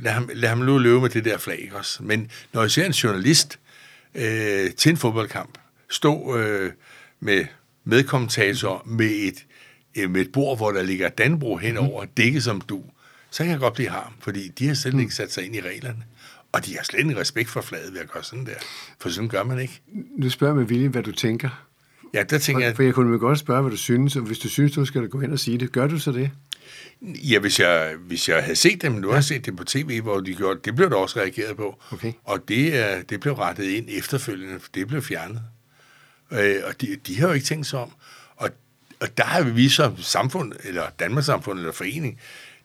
lad 0.02 0.12
ham, 0.12 0.30
lad 0.34 0.48
ham 0.48 0.58
nu 0.58 0.78
løbe 0.78 1.00
med 1.00 1.08
det 1.10 1.24
der 1.24 1.38
flag, 1.38 1.70
også? 1.74 2.02
Men 2.02 2.30
når 2.52 2.60
jeg 2.60 2.70
ser 2.70 2.86
en 2.86 2.92
journalist 2.92 3.58
øh, 4.14 4.70
til 4.70 4.90
en 4.90 4.96
fodboldkamp 4.96 5.58
stå 5.90 6.36
øh, 6.36 6.72
med 7.20 7.44
medkommentator 7.84 8.82
med 8.86 9.10
et, 9.10 9.46
øh, 9.98 10.10
med 10.10 10.20
et 10.20 10.32
bord, 10.32 10.56
hvor 10.56 10.72
der 10.72 10.82
ligger 10.82 11.08
Danbro 11.08 11.56
henover, 11.56 12.04
mm. 12.04 12.10
dækket 12.16 12.44
som 12.44 12.60
du, 12.60 12.82
så 13.30 13.42
kan 13.42 13.52
jeg 13.52 13.60
godt 13.60 13.74
blive 13.74 13.88
harm, 13.88 14.12
fordi 14.20 14.48
de 14.48 14.66
har 14.66 14.74
selv 14.74 14.94
mm. 14.94 15.00
ikke 15.00 15.14
sat 15.14 15.32
sig 15.32 15.46
ind 15.46 15.56
i 15.56 15.60
reglerne. 15.60 16.04
Og 16.52 16.66
de 16.66 16.76
har 16.76 16.84
slet 16.84 16.98
ikke 16.98 17.20
respekt 17.20 17.48
for 17.48 17.60
flaget 17.60 17.92
ved 17.92 18.00
at 18.00 18.10
gøre 18.10 18.24
sådan 18.24 18.46
der. 18.46 18.54
For 19.00 19.08
sådan 19.08 19.28
gør 19.28 19.44
man 19.44 19.58
ikke. 19.58 19.80
Nu 20.18 20.30
spørger 20.30 20.54
med 20.54 20.64
vilje, 20.64 20.88
hvad 20.88 21.02
du 21.02 21.12
tænker. 21.12 21.68
Ja, 22.14 22.22
der 22.22 22.38
tænker 22.38 22.66
jeg... 22.66 22.76
For 22.76 22.82
jeg 22.82 22.94
kunne 22.94 23.18
godt 23.18 23.38
spørge, 23.38 23.62
hvad 23.62 23.70
du 23.70 23.76
synes, 23.76 24.16
og 24.16 24.22
hvis 24.22 24.38
du 24.38 24.48
synes, 24.48 24.72
du 24.72 24.84
skal 24.84 25.08
gå 25.08 25.20
hen 25.20 25.32
og 25.32 25.38
sige 25.38 25.58
det. 25.58 25.72
Gør 25.72 25.86
du 25.86 25.98
så 25.98 26.12
det? 26.12 26.30
Ja, 27.02 27.38
hvis 27.38 27.60
jeg, 27.60 27.94
hvis 28.00 28.28
jeg 28.28 28.42
havde 28.42 28.56
set 28.56 28.82
dem, 28.82 28.92
nu 28.92 29.06
ja. 29.06 29.12
har 29.12 29.16
jeg 29.16 29.24
set 29.24 29.46
dem 29.46 29.56
på 29.56 29.64
tv, 29.64 30.00
hvor 30.00 30.20
de 30.20 30.34
gjorde 30.34 30.60
det, 30.64 30.74
blev 30.76 30.90
der 30.90 30.96
også 30.96 31.20
reageret 31.20 31.56
på. 31.56 31.82
Okay. 31.90 32.12
Og 32.24 32.48
det, 32.48 33.10
det 33.10 33.20
blev 33.20 33.34
rettet 33.34 33.64
ind 33.64 33.86
efterfølgende, 33.90 34.60
for 34.60 34.68
det 34.74 34.88
blev 34.88 35.02
fjernet. 35.02 35.42
Øh, 36.30 36.56
og 36.64 36.80
de, 36.80 36.96
de 37.06 37.20
har 37.20 37.26
jo 37.28 37.32
ikke 37.32 37.46
tænkt 37.46 37.66
sig 37.66 37.78
om. 37.78 37.92
Og, 38.36 38.50
og 39.00 39.16
der 39.16 39.24
har 39.24 39.42
vi 39.42 39.68
som 39.68 39.98
samfund, 39.98 40.52
eller 40.64 40.90
Danmarks 40.98 41.26
samfund, 41.26 41.58
eller 41.58 41.72
forening, 41.72 42.20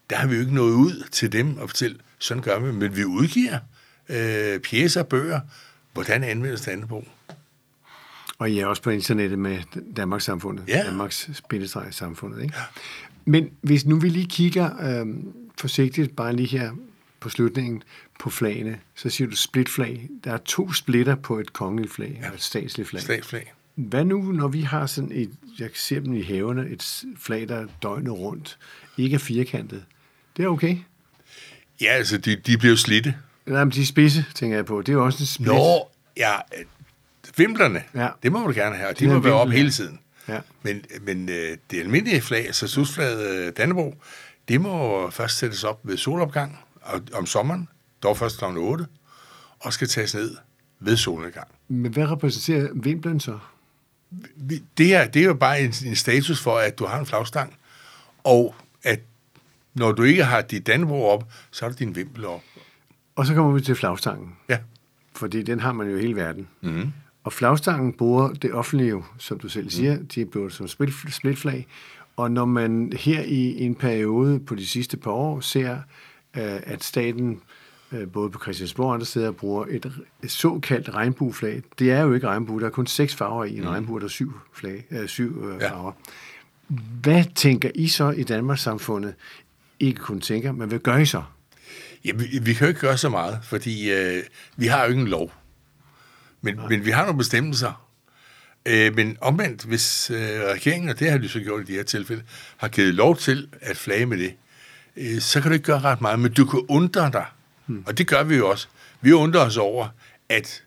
der 0.09 0.15
har 0.15 0.27
vi 0.27 0.35
jo 0.35 0.41
ikke 0.41 0.55
nået 0.55 0.73
ud 0.73 1.07
til 1.11 1.31
dem 1.31 1.57
og 1.57 1.69
fortælle, 1.69 1.97
sådan 2.19 2.43
gør 2.43 2.59
vi. 2.59 2.71
Men 2.71 2.95
vi 2.95 3.05
udgiver 3.05 3.59
øh, 4.09 4.59
pjæser, 4.59 5.03
bøger, 5.03 5.39
hvordan 5.93 6.23
anvendes 6.23 6.61
Dannebro. 6.61 7.07
Og 8.37 8.49
I 8.49 8.59
er 8.59 8.65
også 8.65 8.81
på 8.81 8.89
internettet 8.89 9.39
med 9.39 9.59
Danmarks 9.95 10.23
samfundet, 10.23 10.63
ja. 10.67 10.83
Danmarks 10.85 11.29
spillestreg 11.33 11.93
samfundet, 11.93 12.43
ikke? 12.43 12.55
Men 13.27 13.49
hvis 13.61 13.85
nu 13.85 13.99
vi 13.99 14.09
lige 14.09 14.27
kigger 14.27 15.01
øh, 15.01 15.07
forsigtigt, 15.59 16.15
bare 16.15 16.35
lige 16.35 16.47
her 16.59 16.71
på 17.19 17.29
slutningen, 17.29 17.83
på 18.19 18.29
flagene, 18.29 18.79
så 18.95 19.09
siger 19.09 19.29
du 19.29 19.35
splitflag. 19.35 20.09
Der 20.23 20.33
er 20.33 20.37
to 20.37 20.73
splitter 20.73 21.15
på 21.15 21.39
et 21.39 21.53
kongeligt 21.53 21.93
flag, 21.93 22.19
ja. 22.21 22.33
et 22.33 22.41
statsligt 22.41 22.89
flag. 22.89 23.01
Statsflag. 23.01 23.53
Hvad 23.75 24.05
nu, 24.05 24.21
når 24.21 24.47
vi 24.47 24.61
har 24.61 24.85
sådan 24.85 25.11
et, 25.13 25.31
jeg 25.59 25.69
ser 25.73 25.99
dem 25.99 26.13
i 26.13 26.21
havene, 26.21 26.69
et 26.69 27.05
flag, 27.19 27.47
der 27.47 27.55
er 27.55 27.67
døgnet 27.83 28.11
rundt, 28.11 28.57
ikke 28.97 29.13
er 29.15 29.19
firkantet. 29.19 29.83
Det 30.37 30.45
er 30.45 30.49
okay? 30.49 30.77
Ja, 31.81 31.87
altså, 31.87 32.17
de, 32.17 32.35
de 32.35 32.57
bliver 32.57 32.75
slidte. 32.75 33.15
Nej, 33.45 33.63
men 33.63 33.71
de 33.71 33.85
spidse, 33.85 34.25
tænker 34.35 34.57
jeg 34.57 34.65
på. 34.65 34.81
Det 34.81 34.89
er 34.89 34.93
jo 34.93 35.05
også 35.05 35.23
en 35.23 35.25
split. 35.25 35.47
Nå, 35.47 35.89
ja, 36.17 36.33
vimplerne, 37.37 37.83
ja. 37.95 38.09
det 38.23 38.31
må 38.31 38.47
du 38.47 38.53
gerne 38.53 38.75
have, 38.75 38.89
og 38.89 38.99
de, 38.99 39.05
de 39.05 39.09
må 39.09 39.19
være 39.19 39.33
op 39.33 39.49
hele 39.49 39.71
tiden. 39.71 39.99
Ja. 40.27 40.39
Men, 40.63 40.85
men 41.01 41.29
øh, 41.29 41.57
det 41.71 41.79
almindelige 41.79 42.21
flag, 42.21 42.45
altså 42.45 42.67
susflaget 42.67 43.47
øh, 43.47 43.53
Dannebro, 43.57 43.95
det 44.47 44.61
må 44.61 45.09
først 45.09 45.37
sættes 45.37 45.63
op 45.63 45.79
ved 45.83 45.97
solopgang 45.97 46.59
og, 46.81 47.01
om 47.13 47.25
sommeren, 47.25 47.69
dog 48.03 48.17
først 48.17 48.39
kl. 48.39 48.45
8, 48.57 48.85
og 49.59 49.73
skal 49.73 49.87
tages 49.87 50.15
ned 50.15 50.37
ved 50.79 50.97
solnedgang. 50.97 51.47
Men 51.67 51.93
hvad 51.93 52.11
repræsenterer 52.11 52.69
vimplen 52.73 53.19
så? 53.19 53.39
Det 54.77 54.95
er, 54.95 55.07
det 55.07 55.21
er 55.21 55.25
jo 55.25 55.33
bare 55.33 55.61
en, 55.61 55.73
en 55.85 55.95
status 55.95 56.41
for, 56.41 56.57
at 56.57 56.79
du 56.79 56.85
har 56.85 56.99
en 56.99 57.05
flagstang, 57.05 57.53
og 58.23 58.55
at 58.83 58.99
når 59.73 59.91
du 59.91 60.03
ikke 60.03 60.23
har 60.23 60.41
dit 60.41 60.67
Dannebro 60.67 61.05
op, 61.05 61.31
så 61.51 61.65
har 61.65 61.71
du 61.71 61.75
din 61.79 61.95
vimpel 61.95 62.25
op. 62.25 62.41
Og 63.15 63.25
så 63.25 63.33
kommer 63.33 63.51
vi 63.51 63.61
til 63.61 63.75
flagstangen. 63.75 64.35
Ja. 64.49 64.57
Fordi 65.15 65.43
den 65.43 65.59
har 65.59 65.71
man 65.71 65.89
jo 65.89 65.97
i 65.97 66.01
hele 66.01 66.15
verden. 66.15 66.47
Mm-hmm. 66.61 66.93
Og 67.27 67.33
flagstangen 67.33 67.93
bruger 67.93 68.33
det 68.33 68.53
offentlige, 68.53 69.03
som 69.17 69.39
du 69.39 69.49
selv 69.49 69.69
siger, 69.69 69.99
mm. 69.99 70.07
de 70.07 70.21
er 70.21 70.25
blevet 70.25 70.53
som 70.53 70.67
splitflag. 71.11 71.67
Og 72.17 72.31
når 72.31 72.45
man 72.45 72.93
her 72.99 73.21
i 73.21 73.61
en 73.61 73.75
periode 73.75 74.39
på 74.39 74.55
de 74.55 74.67
sidste 74.67 74.97
par 74.97 75.11
år 75.11 75.39
ser, 75.39 75.73
øh, 76.37 76.59
at 76.63 76.83
staten 76.83 77.41
øh, 77.91 78.07
både 78.07 78.29
på 78.29 78.39
Christiansborg 78.39 78.87
og 78.87 78.93
andre 78.93 79.05
steder 79.05 79.31
bruger 79.31 79.65
et, 79.69 79.91
såkaldt 80.27 80.93
regnbueflag. 80.93 81.61
Det 81.79 81.91
er 81.91 82.01
jo 82.01 82.13
ikke 82.13 82.27
regnbue, 82.27 82.59
der 82.59 82.65
er 82.65 82.71
kun 82.71 82.87
seks 82.87 83.15
farver 83.15 83.45
i 83.45 83.57
en 83.57 83.61
mm. 83.61 83.67
regnbue, 83.67 83.99
der 83.99 84.05
er 84.05 84.09
syv, 84.09 84.33
flag, 84.53 84.85
øh, 84.91 85.07
syv 85.07 85.45
øh, 85.45 85.61
ja. 85.61 85.71
farver. 85.71 85.91
Hvad 87.01 87.23
tænker 87.35 87.71
I 87.75 87.87
så 87.87 88.11
i 88.11 88.23
Danmarks 88.23 88.61
samfundet? 88.61 89.15
Ikke 89.79 89.99
kun 89.99 90.21
tænker, 90.21 90.51
men 90.51 90.69
hvad 90.69 90.79
gør 90.79 90.97
I 90.97 91.05
så? 91.05 91.23
Ja, 92.05 92.11
vi, 92.13 92.39
vi 92.41 92.53
kan 92.53 92.65
jo 92.65 92.67
ikke 92.67 92.81
gøre 92.81 92.97
så 92.97 93.09
meget, 93.09 93.39
fordi 93.43 93.91
øh, 93.91 94.23
vi 94.57 94.67
har 94.67 94.83
jo 94.83 94.89
ikke 94.89 95.01
en 95.01 95.07
lov. 95.07 95.31
Men, 96.55 96.69
men 96.69 96.85
vi 96.85 96.91
har 96.91 97.05
nogle 97.05 97.17
bestemmelser. 97.17 97.87
Øh, 98.65 98.95
men 98.95 99.17
omvendt, 99.21 99.63
hvis 99.63 100.09
øh, 100.09 100.41
regeringen, 100.41 100.89
og 100.89 100.99
det 100.99 101.11
har 101.11 101.17
de 101.17 101.29
så 101.29 101.39
gjort 101.39 101.61
i 101.61 101.65
de 101.65 101.73
her 101.73 101.83
tilfælde, 101.83 102.23
har 102.57 102.67
givet 102.67 102.93
lov 102.93 103.17
til 103.17 103.49
at 103.61 103.77
flage 103.77 104.05
med 104.05 104.17
det, 104.17 104.33
øh, 104.95 105.21
så 105.21 105.41
kan 105.41 105.51
du 105.51 105.53
ikke 105.53 105.65
gøre 105.65 105.79
ret 105.79 106.01
meget, 106.01 106.19
men 106.19 106.33
du 106.33 106.45
kan 106.45 106.65
undre 106.69 107.11
dig. 107.11 107.25
Hmm. 107.65 107.83
Og 107.87 107.97
det 107.97 108.07
gør 108.07 108.23
vi 108.23 108.35
jo 108.35 108.49
også. 108.49 108.67
Vi 109.01 109.11
undrer 109.11 109.41
os 109.41 109.57
over, 109.57 109.87
at 110.29 110.63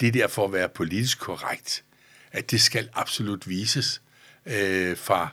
det 0.00 0.14
der 0.14 0.28
for 0.28 0.44
at 0.44 0.52
være 0.52 0.68
politisk 0.68 1.20
korrekt, 1.20 1.84
at 2.32 2.50
det 2.50 2.60
skal 2.60 2.88
absolut 2.94 3.48
vises 3.48 4.02
øh, 4.46 4.96
fra 4.96 5.28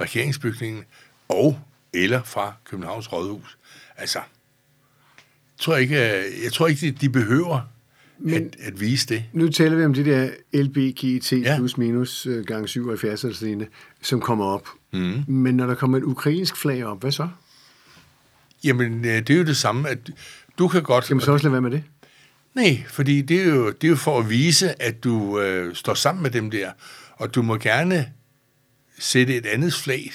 regeringsbygningen 0.00 0.84
og 1.28 1.60
eller 1.92 2.22
fra 2.22 2.54
Københavns 2.64 3.12
Rådhus. 3.12 3.58
Altså, 3.96 4.18
jeg 4.18 5.60
tror 5.60 5.76
ikke, 5.76 5.96
jeg 6.44 6.52
tror 6.52 6.66
ikke 6.66 6.90
de 6.90 7.08
behøver 7.08 7.73
men 8.18 8.34
at, 8.34 8.56
at 8.60 8.80
vise 8.80 9.06
det. 9.06 9.24
Nu 9.32 9.48
taler 9.48 9.76
vi 9.76 9.84
om 9.84 9.94
det 9.94 10.06
der 10.06 10.30
LBGT 10.52 11.32
ja. 11.32 11.56
plus 11.56 11.78
minus 11.78 12.26
øh, 12.26 12.44
gang 12.44 12.68
77 12.68 13.24
eller 13.24 13.36
sådan 13.36 13.66
som 14.02 14.20
kommer 14.20 14.44
op. 14.44 14.68
Mm. 14.92 15.22
Men 15.26 15.56
når 15.56 15.66
der 15.66 15.74
kommer 15.74 15.98
et 15.98 16.02
ukrainsk 16.02 16.56
flag 16.56 16.84
op, 16.84 17.00
hvad 17.00 17.12
så? 17.12 17.28
Jamen, 18.64 19.04
det 19.04 19.30
er 19.30 19.34
jo 19.34 19.44
det 19.44 19.56
samme, 19.56 19.88
at 19.88 19.98
du 20.58 20.68
kan 20.68 20.82
godt... 20.82 21.04
Skal 21.04 21.16
man 21.16 21.24
så 21.24 21.32
også 21.32 21.44
lade 21.44 21.52
være 21.52 21.62
med 21.62 21.70
det? 21.70 21.82
Nej, 22.54 22.84
fordi 22.88 23.22
det 23.22 23.40
er 23.40 23.44
jo, 23.44 23.66
det 23.66 23.84
er 23.84 23.88
jo 23.88 23.96
for 23.96 24.18
at 24.18 24.30
vise, 24.30 24.82
at 24.82 25.04
du 25.04 25.40
øh, 25.40 25.74
står 25.74 25.94
sammen 25.94 26.22
med 26.22 26.30
dem 26.30 26.50
der, 26.50 26.72
og 27.12 27.34
du 27.34 27.42
må 27.42 27.56
gerne 27.56 28.12
sætte 28.98 29.36
et 29.36 29.46
andet 29.46 29.74
flag, 29.74 30.12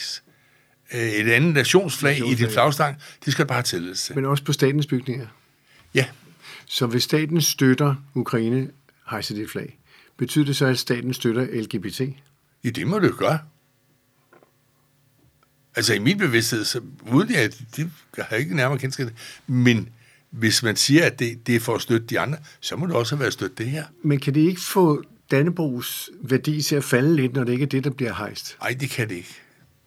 øh, 0.93 0.99
et 0.99 1.31
andet 1.31 1.53
nationsflag, 1.53 2.11
nationsflag 2.13 2.31
i 2.31 2.35
dit 2.35 2.53
flagstang. 2.53 2.97
Det 3.25 3.33
skal 3.33 3.45
bare 3.45 3.61
tælles 3.61 4.03
til. 4.03 4.15
Men 4.15 4.25
også 4.25 4.43
på 4.43 4.53
statens 4.53 4.87
bygninger? 4.87 5.27
Ja, 5.93 6.05
så 6.71 6.87
hvis 6.87 7.03
staten 7.03 7.41
støtter 7.41 7.95
Ukraine, 8.15 8.69
hejser 9.09 9.35
det 9.35 9.49
flag. 9.49 9.79
Betyder 10.17 10.45
det 10.45 10.55
så, 10.55 10.65
at 10.65 10.79
staten 10.79 11.13
støtter 11.13 11.61
LGBT? 11.61 12.01
Ja, 12.63 12.69
det 12.69 12.87
må 12.87 12.99
det 12.99 13.17
gøre. 13.17 13.39
Altså 15.75 15.93
i 15.93 15.99
min 15.99 16.17
bevidsthed, 16.17 16.65
så 16.65 16.81
uden 17.11 17.35
at 17.35 17.61
det 17.75 17.91
har 18.15 18.27
jeg 18.31 18.39
ikke 18.39 18.55
nærmere 18.55 18.79
kendskab 18.79 19.07
men 19.47 19.89
hvis 20.29 20.63
man 20.63 20.75
siger, 20.75 21.05
at 21.05 21.19
det, 21.19 21.47
det 21.47 21.55
er 21.55 21.59
for 21.59 21.75
at 21.75 21.81
støtte 21.81 22.07
de 22.07 22.19
andre, 22.19 22.37
så 22.59 22.75
må 22.75 22.85
det 22.85 22.95
også 22.95 23.15
være 23.15 23.27
at 23.27 23.33
støtte 23.33 23.55
det 23.55 23.65
her. 23.71 23.85
Men 24.03 24.19
kan 24.19 24.33
det 24.33 24.41
ikke 24.41 24.61
få 24.61 25.03
Dannebrogs 25.31 26.09
værdi 26.21 26.61
til 26.61 26.75
at 26.75 26.83
falde 26.83 27.15
lidt, 27.15 27.33
når 27.33 27.43
det 27.43 27.51
ikke 27.51 27.63
er 27.63 27.67
det, 27.67 27.83
der 27.83 27.89
bliver 27.89 28.13
hejst? 28.13 28.57
Nej, 28.61 28.77
det 28.79 28.89
kan 28.89 29.09
det 29.09 29.15
ikke. 29.15 29.35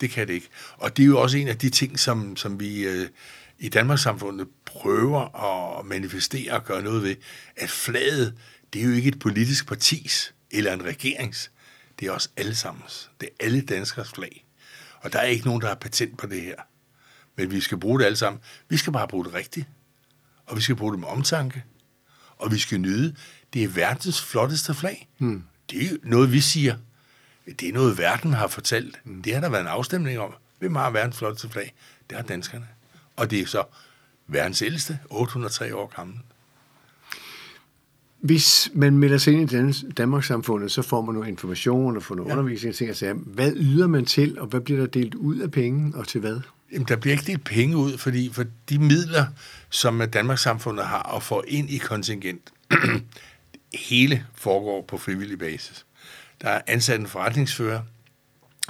Det 0.00 0.10
kan 0.10 0.28
det 0.28 0.34
ikke. 0.34 0.48
Og 0.76 0.96
det 0.96 1.02
er 1.02 1.06
jo 1.06 1.20
også 1.20 1.38
en 1.38 1.48
af 1.48 1.58
de 1.58 1.70
ting, 1.70 1.98
som, 1.98 2.36
som 2.36 2.60
vi 2.60 2.86
øh, 2.86 3.08
i 3.58 3.68
Danmarks 3.68 4.02
samfundet 4.02 4.48
prøver 4.72 5.34
at 5.78 5.86
manifestere 5.86 6.52
og 6.52 6.64
gøre 6.64 6.82
noget 6.82 7.02
ved, 7.02 7.16
at 7.56 7.70
flaget, 7.70 8.34
det 8.72 8.80
er 8.82 8.84
jo 8.84 8.92
ikke 8.92 9.08
et 9.08 9.18
politisk 9.18 9.66
partis 9.66 10.34
eller 10.50 10.72
en 10.72 10.84
regerings. 10.84 11.50
Det 12.00 12.08
er 12.08 12.12
også 12.12 12.28
allesammens. 12.36 13.10
Det 13.20 13.28
er 13.28 13.44
alle 13.44 13.60
danskers 13.60 14.10
flag. 14.10 14.44
Og 15.00 15.12
der 15.12 15.18
er 15.18 15.24
ikke 15.24 15.46
nogen, 15.46 15.60
der 15.60 15.68
har 15.68 15.74
patent 15.74 16.18
på 16.18 16.26
det 16.26 16.40
her. 16.40 16.56
Men 17.36 17.50
vi 17.50 17.60
skal 17.60 17.78
bruge 17.78 17.98
det 17.98 18.04
alle 18.04 18.16
sammen. 18.16 18.42
Vi 18.68 18.76
skal 18.76 18.92
bare 18.92 19.08
bruge 19.08 19.24
det 19.24 19.34
rigtigt. 19.34 19.66
Og 20.46 20.56
vi 20.56 20.62
skal 20.62 20.76
bruge 20.76 20.92
det 20.92 21.00
med 21.00 21.08
omtanke. 21.08 21.64
Og 22.38 22.52
vi 22.52 22.58
skal 22.58 22.78
nyde. 22.80 23.16
Det 23.52 23.64
er 23.64 23.68
verdens 23.68 24.22
flotteste 24.22 24.74
flag. 24.74 25.08
Hmm. 25.18 25.44
Det 25.70 25.82
er 25.82 25.96
noget, 26.02 26.32
vi 26.32 26.40
siger. 26.40 26.76
Det 27.46 27.68
er 27.68 27.72
noget, 27.72 27.98
verden 27.98 28.32
har 28.32 28.46
fortalt. 28.46 29.00
Hmm. 29.04 29.22
Det 29.22 29.34
har 29.34 29.40
der 29.40 29.48
været 29.48 29.62
en 29.62 29.68
afstemning 29.68 30.18
om. 30.18 30.34
Hvem 30.58 30.74
har 30.74 30.90
verdens 30.90 31.18
flotteste 31.18 31.48
flag? 31.48 31.74
Det 32.10 32.16
har 32.16 32.24
danskerne. 32.24 32.68
Og 33.16 33.30
det 33.30 33.40
er 33.40 33.46
så 33.46 33.64
verdens 34.26 34.62
ældste, 34.62 34.98
803 35.10 35.76
år 35.76 35.92
gammel. 35.96 36.16
Hvis 38.22 38.70
man 38.74 38.98
melder 38.98 39.18
sig 39.18 39.34
ind 39.34 39.52
i 39.52 39.92
Danmarks 39.96 40.26
samfundet, 40.26 40.72
så 40.72 40.82
får 40.82 41.02
man 41.02 41.14
noget 41.14 41.28
information 41.28 41.96
og 41.96 42.02
får 42.02 42.14
noget 42.14 42.28
ja. 42.28 42.32
undervisning. 42.32 42.74
Ting, 42.74 42.88
altså, 42.88 43.12
hvad 43.12 43.52
yder 43.56 43.86
man 43.86 44.04
til, 44.04 44.38
og 44.40 44.46
hvad 44.46 44.60
bliver 44.60 44.80
der 44.80 44.86
delt 44.86 45.14
ud 45.14 45.38
af 45.38 45.50
penge, 45.50 45.98
og 45.98 46.08
til 46.08 46.20
hvad? 46.20 46.40
Jamen, 46.72 46.88
der 46.88 46.96
bliver 46.96 47.12
ikke 47.12 47.26
delt 47.26 47.44
penge 47.44 47.76
ud, 47.76 47.98
fordi 47.98 48.30
for 48.32 48.44
de 48.68 48.78
midler, 48.78 49.26
som 49.70 50.02
Danmarks 50.12 50.42
samfundet 50.42 50.86
har 50.86 51.02
og 51.02 51.22
får 51.22 51.44
ind 51.48 51.70
i 51.70 51.78
kontingent, 51.78 52.52
hele 53.88 54.26
foregår 54.34 54.84
på 54.88 54.98
frivillig 54.98 55.38
basis. 55.38 55.86
Der 56.40 56.48
er 56.48 56.60
ansat 56.66 57.00
en 57.00 57.06
forretningsfører, 57.06 57.80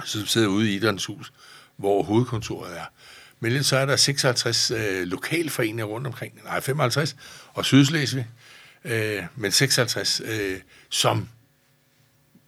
som 0.05 0.25
sidder 0.25 0.47
ude 0.47 0.71
i 0.71 0.75
Idrættens 0.75 1.05
Hus, 1.05 1.33
hvor 1.77 2.03
hovedkontoret 2.03 2.77
er. 2.77 2.85
Men 3.43 3.63
så 3.63 3.77
er 3.77 3.85
der 3.85 3.95
56 3.95 4.71
øh, 4.71 5.07
lokalforeninger 5.07 5.85
rundt 5.85 6.07
omkring, 6.07 6.39
nej 6.43 6.61
55, 6.61 7.15
og 7.53 7.65
Sydslesvig, 7.65 8.27
øh, 8.85 9.23
men 9.35 9.51
56, 9.51 10.21
øh, 10.25 10.59
som 10.89 11.29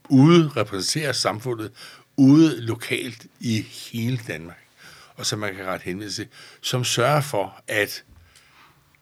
ude 0.09 0.51
repræsenterer 0.55 1.11
samfundet, 1.11 1.71
ude 2.17 2.61
lokalt 2.61 3.25
i 3.39 3.61
hele 3.91 4.19
Danmark, 4.27 4.63
og 5.15 5.25
som 5.25 5.39
man 5.39 5.55
kan 5.55 5.65
ret 5.65 5.81
henvise 5.81 6.15
til, 6.15 6.27
som 6.61 6.83
sørger 6.83 7.21
for 7.21 7.61
at 7.67 8.03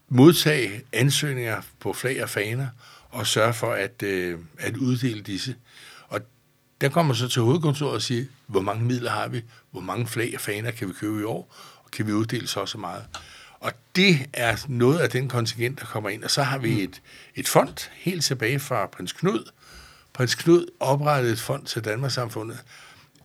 modtage 0.09 0.83
ansøgninger 0.93 1.61
på 1.79 1.93
flag 1.93 2.23
og 2.23 2.29
faner, 2.29 2.67
og 3.09 3.27
sørge 3.27 3.53
for 3.53 3.73
at, 3.73 4.03
øh, 4.03 4.39
at 4.59 4.77
uddele 4.77 5.21
disse. 5.21 5.55
Og 6.07 6.21
der 6.81 6.89
kommer 6.89 7.13
så 7.13 7.27
til 7.27 7.41
hovedkontoret 7.41 7.95
og 7.95 8.01
siger, 8.01 8.25
hvor 8.47 8.61
mange 8.61 8.85
midler 8.85 9.11
har 9.11 9.27
vi, 9.27 9.43
hvor 9.71 9.81
mange 9.81 10.07
flag 10.07 10.31
og 10.35 10.41
faner 10.41 10.71
kan 10.71 10.87
vi 10.87 10.93
købe 10.93 11.21
i 11.21 11.23
år, 11.23 11.55
kan 11.93 12.07
vi 12.07 12.13
uddele 12.13 12.47
så 12.47 12.65
så 12.65 12.77
meget. 12.77 13.05
Og 13.59 13.71
det 13.95 14.29
er 14.33 14.57
noget 14.67 14.99
af 14.99 15.09
den 15.09 15.29
kontingent, 15.29 15.79
der 15.79 15.85
kommer 15.85 16.09
ind. 16.09 16.23
Og 16.23 16.31
så 16.31 16.43
har 16.43 16.57
vi 16.57 16.73
mm. 16.73 16.79
et, 16.79 17.01
et 17.35 17.47
fond 17.47 17.89
helt 17.93 18.23
tilbage 18.23 18.59
fra 18.59 18.85
prins 18.85 19.11
Knud. 19.11 19.51
Prins 20.13 20.35
Knud 20.35 20.65
oprettede 20.79 21.33
et 21.33 21.39
fond 21.39 21.65
til 21.65 21.85
Danmarks 21.85 22.13
samfundet 22.13 22.63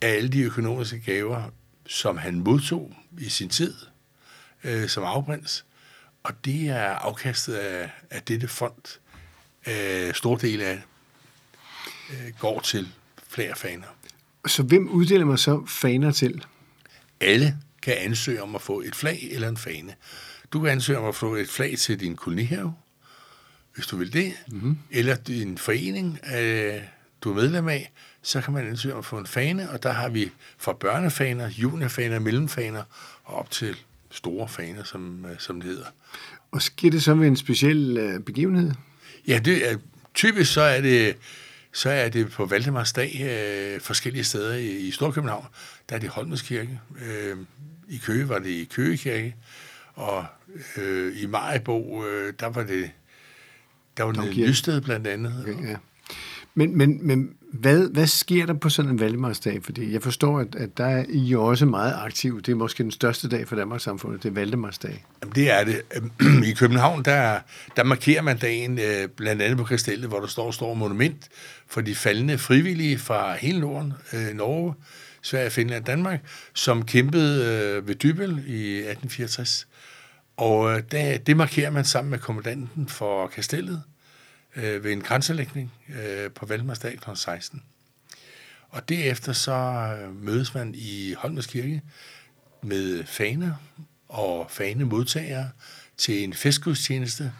af 0.01 0.09
alle 0.09 0.29
de 0.29 0.43
økonomiske 0.43 1.01
gaver, 1.01 1.43
som 1.87 2.19
han 2.19 2.41
modtog 2.41 2.97
i 3.19 3.29
sin 3.29 3.49
tid 3.49 3.75
øh, 4.65 4.89
som 4.89 5.05
afprins. 5.05 5.65
Og 6.23 6.45
det 6.45 6.69
er 6.69 6.89
afkastet 6.89 7.55
af, 7.55 7.91
af 8.11 8.23
dette 8.23 8.49
fond. 8.49 8.99
Øh, 9.67 10.15
stor 10.15 10.37
del 10.37 10.61
af 10.61 10.83
øh, 12.11 12.33
går 12.39 12.61
til 12.61 12.89
flere 13.29 13.57
faner. 13.57 13.87
Så 14.47 14.63
hvem 14.63 14.89
uddeler 14.89 15.25
man 15.25 15.39
så 15.39 15.67
faner 15.67 16.11
til? 16.11 16.45
Alle 17.21 17.57
kan 17.89 17.97
ansøge 17.99 18.43
om 18.43 18.55
at 18.55 18.63
få 18.63 18.81
et 18.81 18.95
flag 18.95 19.29
eller 19.31 19.49
en 19.49 19.57
fane. 19.57 19.95
Du 20.53 20.61
kan 20.61 20.71
ansøge 20.71 20.99
om 20.99 21.05
at 21.05 21.15
få 21.15 21.35
et 21.35 21.49
flag 21.49 21.79
til 21.79 22.01
din 22.01 22.17
kolonihave, 22.17 22.75
hvis 23.75 23.87
du 23.87 23.97
vil 23.97 24.13
det, 24.13 24.33
mm-hmm. 24.49 24.79
eller 24.91 25.17
din 25.17 25.59
forening, 25.59 26.19
øh, 26.37 26.75
du 27.21 27.31
er 27.31 27.35
medlem 27.35 27.69
af, 27.69 27.93
så 28.23 28.41
kan 28.41 28.53
man 28.53 28.67
ansøge 28.67 28.95
om 28.95 28.99
at 28.99 29.05
få 29.05 29.19
en 29.19 29.27
fane, 29.27 29.71
og 29.71 29.83
der 29.83 29.93
har 29.93 30.09
vi 30.09 30.31
fra 30.59 30.73
børnefaner, 30.73 31.51
juniorfaner, 31.51 32.19
mellemfaner 32.19 32.83
og 33.25 33.35
op 33.35 33.51
til 33.51 33.77
store 34.11 34.49
faner, 34.49 34.85
som, 34.85 35.27
øh, 35.31 35.39
som 35.39 35.61
det 35.61 35.71
hedder. 35.71 35.87
Og 36.51 36.63
sker 36.63 36.91
det 36.91 37.03
så 37.03 37.15
ved 37.15 37.27
en 37.27 37.37
speciel 37.37 37.97
øh, 37.97 38.21
begivenhed? 38.21 38.73
Ja, 39.29 39.39
det 39.39 39.71
er, 39.71 39.77
typisk 40.15 40.53
så 40.53 40.61
er 40.61 40.81
det 40.81 41.17
så 41.73 41.91
er 41.91 42.09
det 42.09 42.31
på 42.31 42.47
Valdemarsdag 42.47 43.21
øh, 43.21 43.81
forskellige 43.81 44.25
steder 44.25 44.55
i, 44.55 44.77
i 44.77 44.91
Storkøbenhavn. 44.91 45.47
Der 45.89 45.97
er 45.97 46.01
det 46.01 46.09
Holmens 46.09 46.43
Kirke. 46.43 46.81
Øh, 47.05 47.37
I 47.89 47.97
Køge 47.97 48.29
var 48.29 48.39
det 48.39 48.51
i 48.51 48.65
Køge 48.65 48.97
Kirke. 48.97 49.37
Og 49.95 50.25
øh, 50.77 51.23
i 51.23 51.27
Majbo, 51.27 52.05
øh, 52.07 52.33
der 52.41 52.47
var 52.47 52.63
det 52.63 52.91
der 53.97 54.05
var 54.05 54.13
det 54.13 54.37
Nysted 54.37 54.81
blandt 54.81 55.07
andet. 55.07 55.35
Okay, 55.43 55.69
ja. 55.69 55.77
Men, 56.55 56.79
men, 56.79 57.07
men 57.07 57.31
hvad, 57.53 57.93
hvad 57.93 58.07
sker 58.07 58.47
der 58.47 58.55
på 58.55 58.69
sådan 58.69 58.91
en 58.91 59.01
Valdemarsdag? 59.01 59.65
Fordi 59.65 59.93
jeg 59.93 60.03
forstår, 60.03 60.41
at, 60.41 60.55
at 60.55 60.79
der 60.79 60.85
er 60.87 61.05
I 61.09 61.35
også 61.35 61.67
meget 61.67 61.95
aktiv. 61.97 62.43
Det 62.43 62.53
er 62.53 62.57
måske 62.57 62.83
den 62.83 62.91
største 62.91 63.29
dag 63.29 63.49
for 63.49 63.57
Danmarks 63.57 63.83
samfund, 63.83 64.19
det 64.21 64.29
er 64.29 64.33
Valdemarsdag. 64.33 65.05
Jamen, 65.23 65.35
det 65.35 65.51
er 65.51 65.65
det. 65.65 65.83
I 66.51 66.53
København, 66.53 67.05
der, 67.05 67.41
der 67.77 67.85
markerer 67.85 68.23
man 68.23 68.39
dagen 68.39 68.79
øh, 68.79 69.09
blandt 69.09 69.43
andet 69.43 69.59
på 69.59 69.65
Kastellet, 69.65 70.09
hvor 70.09 70.21
der 70.21 70.27
står 70.27 70.51
står 70.51 70.75
monument 70.75 71.29
for 71.67 71.81
de 71.81 71.95
faldende 71.95 72.39
frivillige 72.39 72.99
fra 72.99 73.37
hele 73.37 73.61
Norden, 73.61 73.93
øh, 74.13 74.35
Norge, 74.35 74.75
Sverige, 75.29 75.51
Finland 75.51 75.81
og 75.83 75.87
Danmark, 75.87 76.21
som 76.55 76.85
kæmpede 76.85 77.45
øh, 77.45 77.89
ved 77.89 77.95
Dybel 77.95 78.31
i 78.31 78.77
1864. 78.77 79.69
Og 80.37 80.73
øh, 80.73 80.83
det, 80.91 81.27
det 81.27 81.37
markerer 81.37 81.71
man 81.71 81.85
sammen 81.85 82.11
med 82.11 82.19
kommandanten 82.19 82.89
for 82.89 83.27
Kastellet 83.27 83.83
øh, 84.57 84.85
ved 84.85 84.93
en 84.93 85.01
grænselægning 85.01 85.73
øh, 85.89 86.31
på 86.31 86.47
Valmarsdag 86.47 86.99
kl. 86.99 87.11
16. 87.15 87.63
Og 88.69 88.89
derefter 88.89 89.33
så 89.33 89.53
øh, 89.53 90.23
mødes 90.25 90.55
man 90.55 90.75
i 90.77 91.15
Holmers 91.19 91.47
Kirke 91.47 91.83
med 92.63 93.05
faner 93.05 93.55
og 94.09 94.51
fanemodtagere 94.51 95.51
til 95.97 96.25
en 96.25 96.35
festgudstjeneste, 96.35 97.33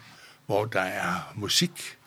hvor 0.45 0.65
der 0.65 0.81
er 0.81 1.33
musik, 1.35 1.97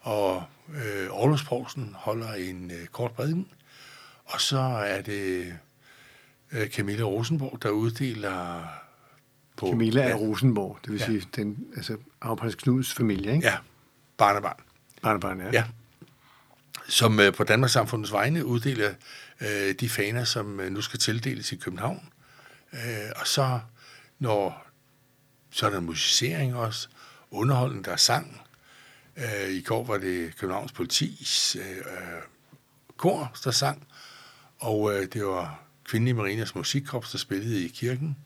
og 0.00 0.44
øh, 0.74 1.06
Aarhusprovsten 1.06 1.94
holder 1.98 2.32
en 2.32 2.70
øh, 2.70 2.86
kort 2.86 3.12
prædiken, 3.12 3.46
og 4.30 4.40
så 4.40 4.58
er 4.86 5.02
det 5.02 5.54
øh, 6.52 6.68
Camilla 6.68 7.04
Rosenborg, 7.04 7.62
der 7.62 7.70
uddeler 7.70 8.64
på... 9.56 9.66
Camilla 9.66 10.02
er 10.02 10.14
Rosenborg, 10.14 10.78
det 10.84 10.92
vil 10.92 10.98
ja. 10.98 11.06
sige 11.06 11.26
den, 11.36 11.66
altså 11.76 11.96
Arvprins 12.20 12.54
Knuds 12.54 12.94
familie, 12.94 13.34
ikke? 13.34 13.46
Ja, 13.46 13.56
barnebarn. 14.16 14.60
Barnebarn, 15.02 15.40
ja. 15.40 15.50
ja. 15.52 15.64
Som 16.88 17.20
øh, 17.20 17.34
på 17.34 17.44
Danmarks 17.44 17.72
Samfundets 17.72 18.12
vegne 18.12 18.44
uddeler 18.44 18.94
øh, 19.40 19.74
de 19.80 19.88
faner, 19.88 20.24
som 20.24 20.60
øh, 20.60 20.72
nu 20.72 20.80
skal 20.80 20.98
tildeles 20.98 21.52
i 21.52 21.56
København. 21.56 22.08
Øh, 22.72 23.10
og 23.16 23.26
så, 23.26 23.60
når 24.18 24.66
så 25.50 25.66
er 25.66 25.70
der 25.70 25.80
musicering 25.80 26.56
også, 26.56 26.88
underholdning, 27.30 27.84
der 27.84 27.92
er 27.92 27.96
sang. 27.96 28.40
Øh, 29.16 29.50
I 29.50 29.62
går 29.62 29.84
var 29.84 29.98
det 29.98 30.36
Københavns 30.36 30.72
Politis 30.72 31.56
øh, 31.56 31.76
øh 31.76 32.22
kor, 32.96 33.32
der 33.44 33.50
sang, 33.50 33.86
og 34.60 34.94
øh, 34.94 35.06
det 35.12 35.26
var 35.26 35.62
Kvindelige 35.84 36.14
Marinas 36.14 36.54
Musikkorps, 36.54 37.10
der 37.10 37.18
spillede 37.18 37.64
i 37.64 37.68
kirken, 37.68 38.16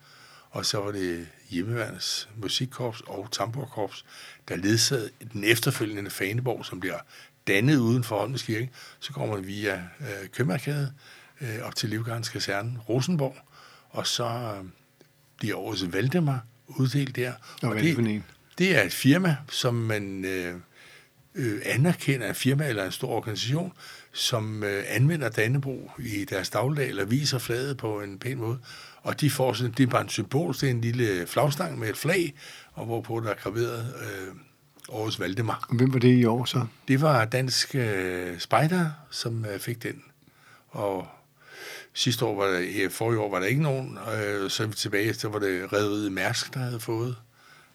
og 0.50 0.66
så 0.66 0.78
var 0.78 0.92
det 0.92 1.28
Hjemmeværens 1.50 2.28
Musikkorps 2.36 3.00
og 3.06 3.28
Tamborkorps, 3.32 4.04
der 4.48 4.56
ledsagede 4.56 5.10
den 5.32 5.44
efterfølgende 5.44 6.10
Faneborg, 6.10 6.66
som 6.66 6.80
bliver 6.80 6.98
dannet 7.46 7.76
uden 7.76 8.04
for 8.04 8.18
Holmens 8.18 8.42
Kirke. 8.42 8.70
Så 9.00 9.12
kommer 9.12 9.36
man 9.36 9.46
via 9.46 9.74
øh, 10.00 10.28
Købmarkade 10.32 10.92
øh, 11.40 11.58
op 11.62 11.76
til 11.76 11.88
Livgardens 11.88 12.28
Kaserne, 12.28 12.78
Rosenborg, 12.88 13.36
og 13.90 14.06
så 14.06 14.24
øh, 14.24 14.64
bliver 15.38 15.56
årets 15.56 15.92
Valdemar 15.92 16.44
uddelt 16.66 17.16
der. 17.16 17.32
Og, 17.62 17.68
og 17.68 17.76
det, 17.76 18.22
det 18.58 18.76
er 18.76 18.82
et 18.82 18.92
firma, 18.92 19.36
som 19.50 19.74
man 19.74 20.24
øh, 20.24 20.54
øh, 21.34 21.60
anerkender, 21.64 22.28
en 22.28 22.34
firma 22.34 22.68
eller 22.68 22.84
en 22.84 22.92
stor 22.92 23.08
organisation, 23.08 23.72
som 24.14 24.62
øh, 24.62 24.84
anvender 24.88 25.28
Dannebro 25.28 25.90
i 25.98 26.24
deres 26.24 26.50
dagligdag, 26.50 26.88
eller 26.88 27.04
viser 27.04 27.38
flaget 27.38 27.76
på 27.76 28.00
en 28.00 28.18
pæn 28.18 28.38
måde. 28.38 28.58
Og 29.02 29.20
de 29.20 29.30
får 29.30 29.52
sådan, 29.52 29.72
det 29.72 29.82
er 29.82 29.86
bare 29.86 30.02
en 30.02 30.08
symbol, 30.08 30.54
det 30.54 30.62
er 30.62 30.70
en 30.70 30.80
lille 30.80 31.26
flagstang 31.26 31.78
med 31.78 31.88
et 31.88 31.96
flag, 31.96 32.34
og 32.72 32.86
hvorpå 32.86 33.20
der 33.20 33.30
er 33.30 33.34
graveret 33.34 33.94
øh, 34.00 34.34
årets 34.88 35.20
Valdemar. 35.20 35.68
Hvem 35.72 35.92
var 35.92 35.98
det 35.98 36.18
i 36.18 36.24
år 36.24 36.44
så? 36.44 36.66
Det 36.88 37.00
var 37.00 37.24
Dansk 37.24 37.74
øh, 37.74 38.38
Spejder, 38.38 38.90
som 39.10 39.44
øh, 39.44 39.58
fik 39.58 39.82
den. 39.82 40.02
Og 40.68 41.08
sidste 41.92 42.24
år 42.24 42.36
var 42.36 42.46
der, 42.46 42.88
forrige 42.90 43.20
år 43.20 43.30
var 43.30 43.38
der 43.38 43.46
ikke 43.46 43.62
nogen, 43.62 43.98
øh, 44.14 44.50
så 44.50 44.70
tilbage, 44.70 45.14
så 45.14 45.28
var 45.28 45.38
det 45.38 45.72
Rederiet 45.72 46.12
Mærsk, 46.12 46.54
der 46.54 46.60
havde 46.60 46.80
fået 46.80 47.16